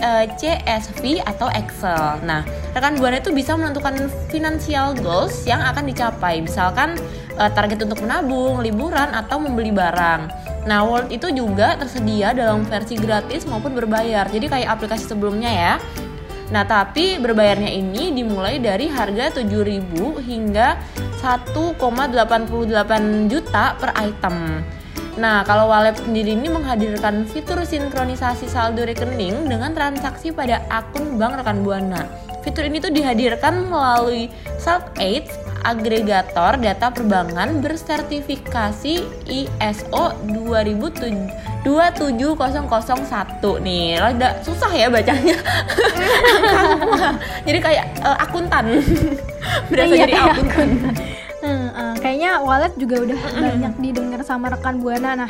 eh, 0.06 0.30
CSV 0.38 1.26
atau 1.26 1.50
Excel. 1.50 2.22
Nah, 2.22 2.46
rekan 2.78 3.02
buana 3.02 3.18
itu 3.18 3.34
bisa 3.34 3.58
menentukan 3.58 4.12
financial 4.30 4.94
goals 5.02 5.42
yang 5.50 5.66
akan 5.66 5.90
dicapai, 5.90 6.46
misalkan 6.46 6.94
eh, 7.42 7.52
target 7.58 7.82
untuk 7.82 8.06
menabung, 8.06 8.62
liburan, 8.62 9.10
atau 9.10 9.42
membeli 9.42 9.74
barang. 9.74 10.54
Nah, 10.64 10.88
Wallet 10.88 11.12
itu 11.12 11.28
juga 11.36 11.76
tersedia 11.76 12.32
dalam 12.32 12.64
versi 12.64 12.96
gratis 12.96 13.44
maupun 13.44 13.76
berbayar. 13.76 14.24
Jadi 14.32 14.48
kayak 14.48 14.80
aplikasi 14.80 15.04
sebelumnya 15.12 15.52
ya. 15.52 15.74
Nah, 16.52 16.68
tapi 16.68 17.16
berbayarnya 17.22 17.72
ini 17.72 18.12
dimulai 18.12 18.60
dari 18.60 18.92
harga 18.92 19.40
7.000 19.40 20.20
hingga 20.20 20.76
1,88 21.24 23.32
juta 23.32 23.80
per 23.80 23.96
item. 23.96 24.60
Nah, 25.14 25.46
kalau 25.46 25.70
wallet 25.70 25.94
sendiri 25.94 26.34
ini 26.34 26.50
menghadirkan 26.50 27.30
fitur 27.30 27.62
sinkronisasi 27.62 28.50
saldo 28.50 28.82
rekening 28.82 29.46
dengan 29.46 29.70
transaksi 29.78 30.34
pada 30.34 30.66
akun 30.74 31.22
bank 31.22 31.38
rekan 31.38 31.62
Buana. 31.62 32.02
Fitur 32.42 32.66
ini 32.66 32.82
tuh 32.82 32.90
dihadirkan 32.90 33.70
melalui 33.70 34.34
Self-Aid 34.58 35.30
agregator 35.64 36.60
data 36.60 36.92
perbankan 36.92 37.64
bersertifikasi 37.64 38.96
ISO 39.26 40.04
27001 40.28 41.64
nih. 43.64 43.98
Agak 43.98 44.44
susah 44.44 44.72
ya 44.76 44.92
bacanya. 44.92 45.40
jadi 47.48 47.60
kayak 47.64 47.86
uh, 48.04 48.18
akuntan. 48.20 48.84
Berasa 49.72 49.94
Iya, 49.96 50.04
jadi 50.04 50.12
kayak 50.14 50.36
akuntan. 50.36 50.70
Hmm, 51.44 51.68
eh, 51.76 51.96
kayaknya 52.00 52.40
wallet 52.40 52.72
juga 52.80 53.04
udah 53.04 53.20
banyak 53.36 53.74
didengar 53.84 54.24
sama 54.24 54.48
rekan 54.52 54.80
buana. 54.80 55.28
Nah, 55.28 55.30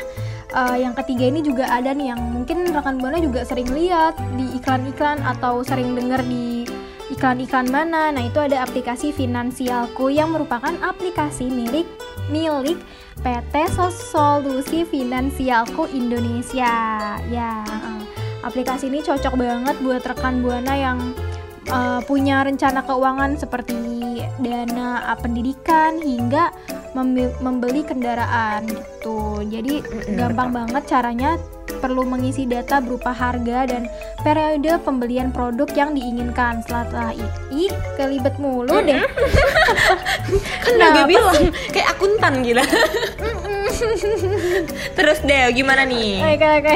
eh, 0.54 0.76
yang 0.86 0.94
ketiga 0.94 1.26
ini 1.26 1.42
juga 1.42 1.66
ada 1.66 1.90
nih 1.90 2.14
yang 2.14 2.20
mungkin 2.22 2.70
rekan 2.70 3.02
buana 3.02 3.18
juga 3.18 3.42
sering 3.42 3.66
lihat 3.74 4.14
di 4.38 4.54
iklan-iklan 4.54 5.18
atau 5.26 5.66
sering 5.66 5.98
dengar 5.98 6.22
di 6.22 6.63
iklan-iklan 7.12 7.68
mana. 7.68 8.12
Nah, 8.14 8.24
itu 8.24 8.40
ada 8.40 8.64
aplikasi 8.64 9.12
Finansialku 9.12 10.08
yang 10.08 10.32
merupakan 10.32 10.72
aplikasi 10.80 11.48
milik 11.50 11.84
milik 12.32 12.80
PT 13.20 13.54
Solusi 14.12 14.88
Finansialku 14.88 15.90
Indonesia. 15.92 16.72
Ya, 17.28 17.64
eh, 17.64 18.02
aplikasi 18.44 18.88
ini 18.88 19.04
cocok 19.04 19.36
banget 19.36 19.76
buat 19.84 20.04
rekan 20.04 20.40
buana 20.40 20.72
yang 20.76 20.98
uh, 21.72 22.00
punya 22.04 22.44
rencana 22.44 22.84
keuangan 22.84 23.36
seperti 23.40 23.76
dana 24.40 25.04
uh, 25.08 25.18
pendidikan 25.18 26.00
hingga 26.00 26.52
membeli 27.40 27.82
kendaraan 27.82 28.68
gitu. 28.68 29.42
Jadi 29.48 29.82
gampang 30.14 30.52
banget 30.52 30.82
caranya 30.86 31.40
perlu 31.84 32.08
mengisi 32.08 32.48
data 32.48 32.80
berupa 32.80 33.12
harga 33.12 33.68
dan 33.68 33.84
periode 34.24 34.80
pembelian 34.80 35.28
produk 35.28 35.68
yang 35.76 35.92
diinginkan. 35.92 36.64
Setelah 36.64 37.12
itu 37.12 37.76
kelibet 38.00 38.32
mulu 38.40 38.80
deh. 38.80 39.04
kan 40.64 40.72
udah 40.80 40.88
gue 40.96 41.04
bilang 41.12 41.36
kayak 41.74 41.88
akuntan 41.96 42.40
gila 42.40 42.64
terus 44.96 45.18
deh 45.26 45.50
gimana 45.52 45.82
nih 45.84 46.22
Oke 46.22 46.46
oke. 46.62 46.74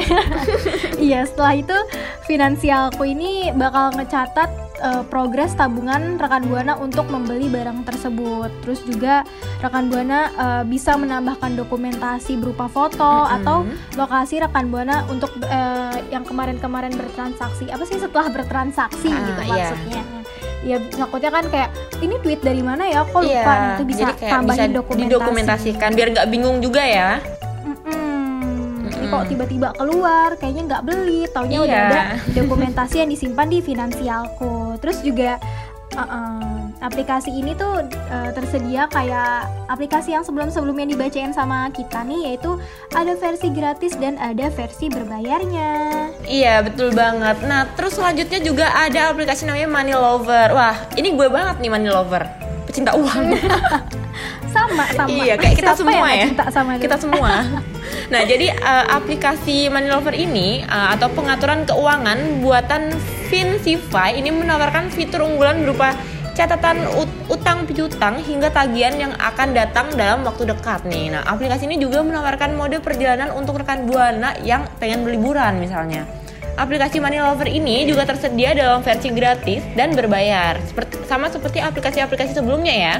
Iya 0.98 1.24
setelah 1.24 1.54
itu 1.56 1.78
finansialku 2.26 3.02
ini 3.06 3.54
bakal 3.54 3.94
ngecatat 3.94 4.67
eh, 4.78 5.02
progres 5.04 5.52
tabungan 5.52 6.16
rekan 6.16 6.44
buana 6.44 6.74
untuk 6.74 7.06
membeli 7.06 7.46
barang 7.46 7.82
tersebut. 7.82 8.50
Terus 8.62 8.80
juga 8.82 9.22
rekan 9.58 9.86
buana 9.86 10.18
eh, 10.30 10.62
bisa 10.64 10.94
menambahkan 10.94 11.54
dokumentasi 11.54 12.36
berupa 12.36 12.66
foto 12.66 13.02
Mm-mm. 13.24 13.36
atau 13.36 13.56
lokasi 13.94 14.38
rekan 14.38 14.68
buana 14.68 15.02
untuk 15.06 15.30
eh, 15.42 15.96
yang 16.08 16.22
kemarin-kemarin 16.22 16.92
bertransaksi. 16.92 17.68
Apa 17.68 17.82
sih 17.82 17.98
setelah 17.98 18.28
bertransaksi 18.28 19.08
Ah, 19.08 19.22
gitu 19.24 19.42
iya. 19.44 19.50
maksudnya? 19.68 20.02
Ya 20.58 20.76
takutnya 20.90 21.30
kan 21.30 21.44
kayak 21.46 21.70
ini 21.98 22.18
tweet 22.18 22.42
dari 22.42 22.60
mana 22.60 22.82
ya? 22.84 23.06
Kok 23.06 23.22
lupa? 23.22 23.52
Nah, 23.54 23.70
itu 23.74 23.84
bisa 23.86 23.98
Iya, 23.98 24.06
jadi 24.06 24.18
kayak 24.18 24.18
bisa 24.18 24.34
tambahin 24.34 24.70
dokumentasi. 24.74 25.06
didokumentasikan 25.06 25.90
biar 25.94 26.08
nggak 26.12 26.28
bingung 26.28 26.56
juga 26.58 26.82
ya. 26.82 27.10
Kok 29.08 29.24
tiba-tiba 29.26 29.68
keluar, 29.74 30.28
kayaknya 30.36 30.62
nggak 30.68 30.82
beli, 30.84 31.20
taunya 31.28 31.58
udah 31.60 31.68
Iya. 31.68 31.88
ada 31.88 32.02
dokumentasi 32.38 32.94
yang 33.00 33.10
disimpan 33.10 33.46
di 33.46 33.58
finansialku. 33.58 34.76
Terus 34.78 35.00
juga 35.00 35.36
uh-uh, 35.90 36.78
aplikasi 36.78 37.32
ini 37.32 37.52
tuh 37.52 37.82
uh, 37.82 38.30
tersedia 38.30 38.86
kayak 38.86 39.48
aplikasi 39.66 40.12
yang 40.12 40.22
sebelum-sebelumnya 40.22 40.86
dibacain 40.86 41.32
sama 41.32 41.66
kita 41.72 42.04
nih, 42.04 42.32
yaitu 42.32 42.54
ada 42.92 43.16
versi 43.16 43.48
gratis 43.50 43.96
dan 43.96 44.14
ada 44.16 44.46
versi 44.48 44.86
berbayarnya. 44.86 45.70
Iya 46.22 46.62
betul 46.62 46.92
banget. 46.92 47.42
Nah 47.42 47.66
terus 47.74 47.96
selanjutnya 47.96 48.38
juga 48.38 48.70
ada 48.70 49.10
aplikasi 49.10 49.44
namanya 49.44 49.66
Money 49.66 49.94
Lover. 49.96 50.48
Wah 50.52 50.76
ini 50.94 51.12
gue 51.12 51.26
banget 51.26 51.56
nih 51.58 51.70
Money 51.72 51.90
Lover, 51.90 52.22
pecinta 52.64 52.94
uang. 52.94 53.34
Sama 54.68 54.84
sama. 54.92 55.08
iya 55.08 55.34
kayak 55.40 55.56
kita 55.56 55.72
Siapa 55.72 55.80
semua 55.80 56.08
ya. 56.12 56.26
cinta 56.28 56.46
sama 56.52 56.70
dia? 56.76 56.82
kita 56.84 56.96
semua. 57.00 57.30
Nah 58.12 58.22
jadi 58.24 58.46
uh, 58.52 58.86
aplikasi 59.00 59.72
Money 59.72 59.88
Lover 59.88 60.12
ini 60.12 60.62
uh, 60.64 60.92
atau 60.92 61.08
pengaturan 61.12 61.64
keuangan 61.64 62.44
buatan 62.44 62.92
Finsify 63.28 64.16
ini 64.16 64.32
menawarkan 64.32 64.88
fitur 64.88 65.24
unggulan 65.24 65.60
berupa 65.64 65.92
catatan 66.32 66.86
ut- 66.94 67.18
utang 67.26 67.66
piutang 67.66 68.22
hingga 68.22 68.48
tagihan 68.48 68.94
yang 68.94 69.12
akan 69.18 69.58
datang 69.58 69.90
dalam 69.98 70.22
waktu 70.22 70.46
dekat 70.46 70.86
nih. 70.86 71.10
Nah, 71.10 71.26
aplikasi 71.26 71.66
ini 71.66 71.82
juga 71.82 71.98
menawarkan 72.06 72.54
mode 72.54 72.78
perjalanan 72.78 73.34
untuk 73.34 73.58
rekan 73.58 73.90
buana 73.90 74.38
yang 74.46 74.62
pengen 74.78 75.02
berliburan 75.02 75.58
misalnya. 75.58 76.06
Aplikasi 76.54 77.02
Money 77.02 77.18
Lover 77.18 77.50
ini 77.50 77.86
juga 77.90 78.06
tersedia 78.06 78.54
dalam 78.54 78.82
versi 78.86 79.10
gratis 79.10 79.62
dan 79.74 79.94
berbayar, 79.94 80.58
seperti 80.62 80.98
sama 81.10 81.26
seperti 81.30 81.58
aplikasi-aplikasi 81.58 82.34
sebelumnya 82.34 82.74
ya. 82.74 82.94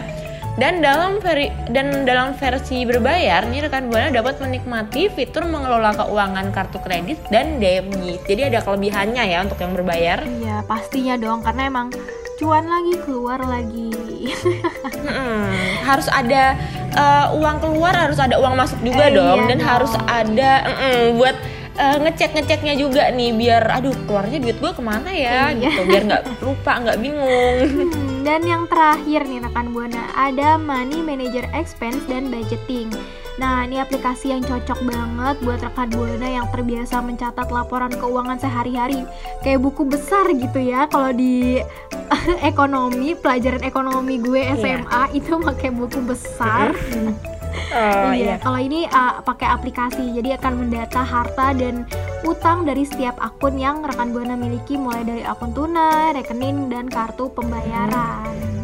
Dan 0.59 0.83
dalam 0.83 1.23
veri, 1.23 1.47
dan 1.69 2.03
dalam 2.03 2.35
versi 2.35 2.83
berbayar 2.83 3.47
nih 3.47 3.63
rekan 3.63 3.87
buana 3.87 4.11
dapat 4.11 4.37
menikmati 4.39 5.07
fitur 5.09 5.47
mengelola 5.47 5.95
keuangan 5.95 6.51
kartu 6.51 6.79
kredit 6.79 7.23
dan 7.29 7.57
debit. 7.57 8.27
Jadi 8.27 8.43
ada 8.45 8.59
kelebihannya 8.61 9.23
ya 9.25 9.39
untuk 9.41 9.55
yang 9.57 9.71
berbayar. 9.73 10.19
Iya 10.21 10.67
pastinya 10.67 11.15
dong 11.15 11.41
karena 11.41 11.63
emang 11.65 11.95
cuan 12.37 12.67
lagi 12.67 12.95
keluar 13.01 13.39
lagi. 13.41 13.87
Mm-mm. 14.99 15.47
harus 15.81 16.05
ada 16.07 16.59
eh, 16.91 17.27
uang 17.33 17.57
keluar 17.59 17.95
harus 17.95 18.19
ada 18.19 18.37
uang 18.37 18.55
masuk 18.55 18.83
juga 18.83 19.09
Eh, 19.09 19.15
dong 19.15 19.39
iya 19.39 19.49
dan 19.49 19.59
dong. 19.59 19.69
harus 19.69 19.93
ada 20.05 20.53
mm-mm, 20.67 21.01
buat 21.17 21.37
eh, 21.75 21.97
ngecek 21.99 22.31
ngeceknya 22.35 22.75
juga 22.77 23.09
nih 23.09 23.31
biar 23.33 23.63
aduh 23.73 23.95
keluarnya 24.05 24.39
duit 24.39 24.59
gue 24.59 24.69
ke 24.69 24.83
mana 24.83 25.09
ya 25.09 25.49
Iya. 25.49 25.65
gitu 25.65 25.81
biar 25.87 26.03
nggak 26.05 26.23
lupa 26.45 26.73
nggak 26.79 26.99
bingung 26.99 27.59
Hmm, 27.65 28.18
dan 28.23 28.43
yang 28.43 28.67
terakhir 28.67 29.23
nih 29.25 29.41
rekan 29.43 29.71
buana 29.71 30.11
ada 30.15 30.59
Money 30.59 31.01
Manager 31.01 31.47
Expense 31.55 32.03
dan 32.11 32.29
Budgeting. 32.29 32.91
Nah 33.39 33.63
ini 33.63 33.79
aplikasi 33.79 34.35
yang 34.35 34.43
cocok 34.43 34.83
banget 34.83 35.37
buat 35.47 35.63
rekan 35.63 35.89
buana 35.95 36.27
yang 36.27 36.47
terbiasa 36.51 36.99
mencatat 36.99 37.49
laporan 37.55 37.95
keuangan 37.95 38.39
sehari-hari 38.39 39.07
kayak 39.47 39.63
buku 39.63 39.87
besar 39.87 40.27
gitu 40.35 40.59
ya. 40.59 40.91
Kalau 40.91 41.15
di 41.15 41.63
ekonomi 42.51 43.15
pelajaran 43.15 43.63
ekonomi 43.63 44.19
gue 44.19 44.43
Iya. 44.43 44.59
SMA 44.59 45.03
itu 45.15 45.39
pakai 45.39 45.71
buku 45.71 46.01
besar. 46.03 46.75
Oh 48.09 48.15
iya. 48.15 48.37
Kalau 48.41 48.61
ini 48.61 48.89
uh, 48.89 49.21
pakai 49.23 49.49
aplikasi, 49.49 50.15
jadi 50.17 50.41
akan 50.41 50.67
mendata 50.67 51.01
harta 51.05 51.53
dan 51.57 51.85
utang 52.25 52.65
dari 52.65 52.85
setiap 52.85 53.17
akun 53.19 53.57
yang 53.57 53.85
rekan 53.85 54.11
buana 54.13 54.35
miliki, 54.35 54.77
mulai 54.77 55.05
dari 55.05 55.23
akun 55.23 55.53
tunai, 55.53 56.17
rekening, 56.17 56.73
dan 56.73 56.87
kartu 56.89 57.31
pembayaran. 57.33 58.59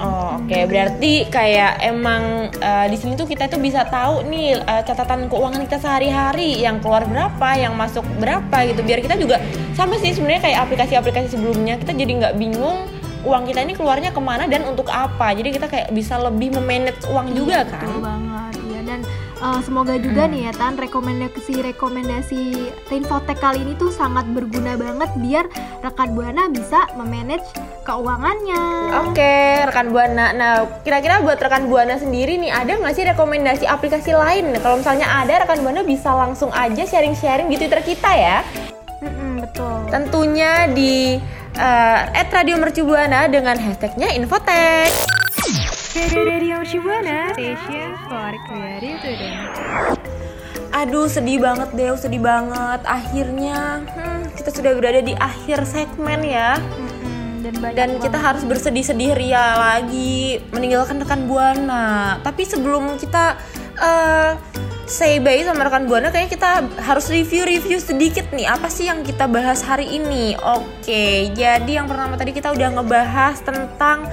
Oh, 0.00 0.40
oke 0.40 0.58
berarti 0.64 1.28
kayak 1.28 1.76
emang 1.84 2.48
eh, 2.56 2.86
di 2.88 2.96
sini 2.96 3.20
tuh 3.20 3.28
kita 3.28 3.52
tuh 3.52 3.60
bisa 3.60 3.84
tahu 3.84 4.24
nih 4.32 4.56
eh, 4.56 4.82
catatan 4.88 5.28
keuangan 5.28 5.60
kita 5.68 5.76
sehari-hari 5.76 6.56
yang 6.56 6.80
keluar 6.80 7.04
berapa 7.04 7.48
yang 7.60 7.76
masuk 7.76 8.00
berapa 8.16 8.64
gitu 8.64 8.80
biar 8.80 9.04
kita 9.04 9.20
juga 9.20 9.36
sama 9.76 10.00
sih 10.00 10.16
sebenarnya 10.16 10.40
kayak 10.40 10.58
aplikasi-aplikasi 10.64 11.36
sebelumnya 11.36 11.76
kita 11.76 11.92
jadi 11.92 12.12
nggak 12.16 12.34
bingung 12.40 12.88
uang 13.20 13.42
kita 13.44 13.60
ini 13.60 13.74
keluarnya 13.74 14.10
ke 14.10 14.20
mana 14.20 14.48
dan 14.48 14.64
untuk 14.64 14.88
apa 14.88 15.32
jadi 15.32 15.52
kita 15.52 15.66
kayak 15.68 15.88
bisa 15.92 16.16
lebih 16.16 16.56
memanage 16.56 17.04
uang 17.08 17.36
juga 17.36 17.68
kan 17.68 17.84
Betul 17.84 18.00
banget, 18.00 18.54
iya. 18.64 18.80
Dan 18.80 19.00
uh, 19.38 19.60
semoga 19.60 19.94
juga 19.96 20.24
Hmm. 20.24 20.32
nih 20.32 20.40
ya 20.48 20.52
Tan 20.56 20.74
rekomendasi-rekomendasi 20.74 22.42
Infotek 22.90 23.38
kali 23.38 23.62
ini 23.62 23.72
tuh 23.76 23.88
sangat 23.88 24.26
berguna 24.28 24.74
banget 24.74 25.08
biar 25.16 25.46
rekan 25.80 26.12
buana 26.12 26.50
bisa 26.50 26.84
memanage 26.98 27.46
keuangannya. 27.80 28.64
Oke, 29.08 29.64
rekan 29.64 29.88
buana. 29.88 30.36
Nah, 30.36 30.52
kira-kira 30.82 31.24
buat 31.24 31.40
rekan 31.40 31.70
buana 31.70 31.96
sendiri 31.96 32.36
nih, 32.36 32.52
ada 32.52 32.76
nggak 32.76 32.92
sih 32.92 33.08
rekomendasi 33.08 33.64
aplikasi 33.64 34.12
lain? 34.12 34.52
Kalau 34.60 34.76
misalnya 34.76 35.08
ada, 35.08 35.40
rekan 35.40 35.64
buana 35.64 35.80
bisa 35.80 36.12
langsung 36.12 36.52
aja 36.52 36.84
sharing-sharing 36.84 37.48
di 37.48 37.56
Twitter 37.56 37.80
kita 37.80 38.10
ya. 38.12 38.38
Mm-mm, 39.00 39.40
betul. 39.40 39.88
Tentunya 39.88 40.68
di 40.68 41.16
uh, 41.60 42.08
@radiomercubuana 42.32 43.28
dengan 43.28 43.54
hashtagnya 43.60 44.16
Infotek. 44.16 44.88
Radio 45.90 46.62
Shibuana, 46.64 47.34
station 47.34 47.98
for 48.08 48.32
creative. 48.46 49.36
Aduh, 50.70 51.10
sedih 51.10 51.42
banget 51.42 51.74
Dew, 51.74 51.98
sedih 51.98 52.22
banget. 52.22 52.80
Akhirnya 52.86 53.82
hmm, 53.84 54.38
kita 54.38 54.50
sudah 54.54 54.70
berada 54.78 55.02
di 55.02 55.12
akhir 55.18 55.66
segmen 55.66 56.22
ya. 56.22 56.56
Dan 57.42 57.58
Dan 57.74 57.90
kita 57.98 58.14
banget. 58.14 58.26
harus 58.30 58.42
bersedih-sedih 58.46 59.18
ria 59.18 59.58
lagi 59.58 60.38
meninggalkan 60.54 61.02
rekan 61.02 61.26
buana. 61.26 62.22
Tapi 62.22 62.46
sebelum 62.46 62.94
kita 63.02 63.34
eh, 63.82 64.30
bye 65.20 65.42
sama 65.44 65.66
rekan 65.68 65.84
buana 65.86 66.08
kayaknya 66.10 66.30
kita 66.34 66.50
harus 66.82 67.06
review-review 67.12 67.78
sedikit 67.78 68.26
nih 68.32 68.48
apa 68.48 68.66
sih 68.66 68.88
yang 68.88 69.06
kita 69.06 69.28
bahas 69.30 69.62
hari 69.62 69.86
ini. 69.86 70.34
Oke, 70.40 71.30
jadi 71.36 71.82
yang 71.82 71.86
pertama 71.86 72.16
tadi 72.16 72.34
kita 72.34 72.50
udah 72.50 72.68
ngebahas 72.80 73.36
tentang 73.44 74.08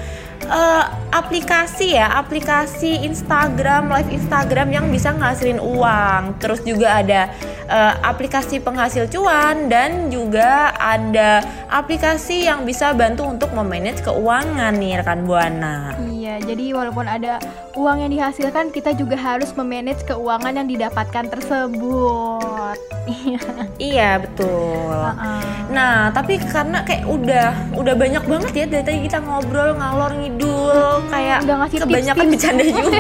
uh, 0.46 0.84
aplikasi 1.10 1.98
ya, 1.98 2.14
aplikasi 2.14 3.04
Instagram, 3.08 3.90
live 3.90 4.12
Instagram 4.14 4.68
yang 4.70 4.86
bisa 4.94 5.14
ngasilin 5.16 5.58
uang. 5.58 6.38
Terus 6.38 6.62
juga 6.62 7.02
ada 7.02 7.32
uh, 7.68 7.94
aplikasi 8.06 8.62
penghasil 8.62 9.10
cuan 9.10 9.72
dan 9.72 10.14
juga 10.14 10.76
ada 10.78 11.42
aplikasi 11.72 12.46
yang 12.46 12.64
bisa 12.64 12.94
bantu 12.94 13.26
untuk 13.28 13.52
memanage 13.56 14.04
keuangan 14.06 14.74
nih 14.78 15.02
rekan 15.02 15.26
buana. 15.26 15.98
Jadi 16.44 16.76
walaupun 16.76 17.06
ada 17.10 17.42
uang 17.78 18.04
yang 18.04 18.12
dihasilkan, 18.12 18.70
kita 18.74 18.94
juga 18.94 19.18
harus 19.18 19.54
memanage 19.56 20.04
keuangan 20.06 20.54
yang 20.54 20.68
didapatkan 20.68 21.26
tersebut. 21.32 22.78
Iya. 23.08 23.40
iya 23.92 24.10
betul. 24.20 24.92
Uh 24.92 25.16
-uh. 25.16 25.42
Nah 25.72 26.12
tapi 26.12 26.40
karena 26.40 26.84
kayak 26.84 27.08
udah 27.08 27.48
udah 27.80 27.94
banyak 27.96 28.24
banget 28.28 28.52
ya 28.54 28.66
dari 28.68 28.84
tadi 28.84 29.00
kita 29.08 29.24
ngobrol 29.24 29.76
ngalor 29.80 30.12
ngidul 30.20 31.04
hmm, 31.04 31.10
kayak 31.12 31.38
udah 31.48 31.56
ngasih 31.64 31.78
kebanyakan 31.84 32.26
tips, 32.28 32.32
bercanda 32.36 32.64
juga. 32.72 33.00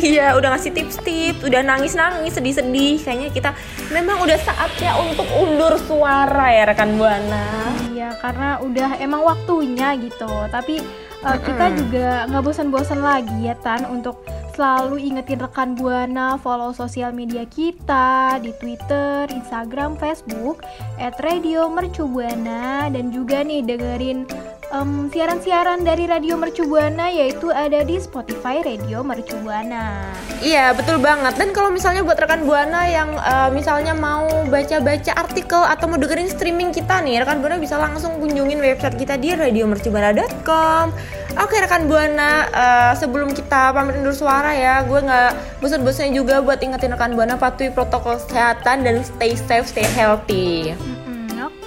iya 0.00 0.26
udah 0.36 0.48
ngasih 0.56 0.70
tips-tips, 0.72 1.40
udah 1.44 1.60
nangis-nangis, 1.60 2.32
sedih-sedih. 2.32 2.96
Kayaknya 3.04 3.28
kita 3.32 3.50
memang 3.92 4.24
udah 4.24 4.38
saatnya 4.40 4.96
untuk 4.96 5.28
undur 5.36 5.76
suara 5.84 6.48
ya 6.50 6.64
rekan 6.68 6.96
buana. 6.96 7.76
Iya 7.92 8.16
karena 8.18 8.58
udah 8.64 8.90
emang 9.00 9.22
waktunya 9.24 9.92
gitu. 10.00 10.30
Tapi 10.48 10.80
uh, 11.24 11.38
kita 11.40 11.66
juga 11.74 12.28
nggak 12.28 12.42
bosan-bosan 12.44 13.00
lagi 13.00 13.48
ya 13.48 13.56
Tan 13.64 13.88
untuk 13.88 14.20
selalu 14.54 15.02
ingetin 15.10 15.42
rekan 15.42 15.74
buana 15.74 16.38
follow 16.38 16.70
sosial 16.70 17.10
media 17.10 17.42
kita 17.42 18.38
di 18.38 18.54
Twitter, 18.62 19.26
Instagram, 19.32 19.98
Facebook 19.98 20.62
@radio_mercubuana 21.00 22.86
dan 22.92 23.10
juga 23.10 23.42
nih 23.42 23.66
dengerin 23.66 24.28
um, 24.74 25.06
siaran-siaran 25.08 25.86
dari 25.86 26.10
Radio 26.10 26.34
Mercubuana 26.34 27.06
yaitu 27.14 27.54
ada 27.54 27.86
di 27.86 27.96
Spotify 28.02 28.60
Radio 28.66 29.06
Mercubuana. 29.06 30.10
Iya 30.42 30.74
betul 30.74 30.98
banget 30.98 31.38
dan 31.38 31.54
kalau 31.54 31.70
misalnya 31.70 32.02
buat 32.02 32.18
rekan 32.18 32.42
buana 32.44 32.84
yang 32.90 33.14
uh, 33.14 33.48
misalnya 33.54 33.94
mau 33.94 34.26
baca-baca 34.50 35.14
artikel 35.14 35.62
atau 35.62 35.86
mau 35.86 35.96
dengerin 35.96 36.28
streaming 36.28 36.70
kita 36.74 37.00
nih 37.00 37.22
rekan 37.22 37.38
buana 37.38 37.56
bisa 37.62 37.78
langsung 37.78 38.18
kunjungin 38.18 38.58
website 38.58 38.98
kita 38.98 39.14
di 39.16 39.32
radiomercubuana.com. 39.32 40.90
Oke 41.34 41.58
rekan 41.58 41.90
buana 41.90 42.46
uh, 42.50 42.92
sebelum 42.94 43.34
kita 43.34 43.74
pamit 43.74 43.98
undur 43.98 44.14
suara 44.14 44.54
ya 44.54 44.82
gue 44.86 45.00
nggak 45.02 45.58
bosan-bosannya 45.58 46.14
juga 46.14 46.38
buat 46.42 46.62
ingetin 46.62 46.94
rekan 46.94 47.18
buana 47.18 47.34
patuhi 47.34 47.74
protokol 47.74 48.18
kesehatan 48.22 48.86
dan 48.86 49.02
stay 49.02 49.34
safe 49.34 49.66
stay 49.66 49.86
healthy. 49.98 50.74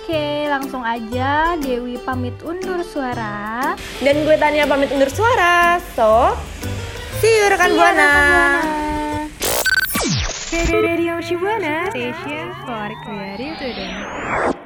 Oke, 0.08 0.48
langsung 0.48 0.88
aja 0.88 1.60
Dewi 1.60 2.00
pamit 2.00 2.32
undur 2.40 2.80
suara. 2.80 3.76
Dan 4.00 4.24
gue 4.24 4.40
Tania 4.40 4.64
pamit 4.64 4.88
undur 4.88 5.12
suara. 5.12 5.84
So, 6.00 6.32
see 7.20 7.28
you 7.28 7.52
rekan 7.52 7.76
Buana. 7.76 8.08
Radio 10.72 11.20
Shibuana, 11.20 11.92
station 11.92 12.56
for 12.64 12.88
creative 13.04 13.60
today. 13.60 14.57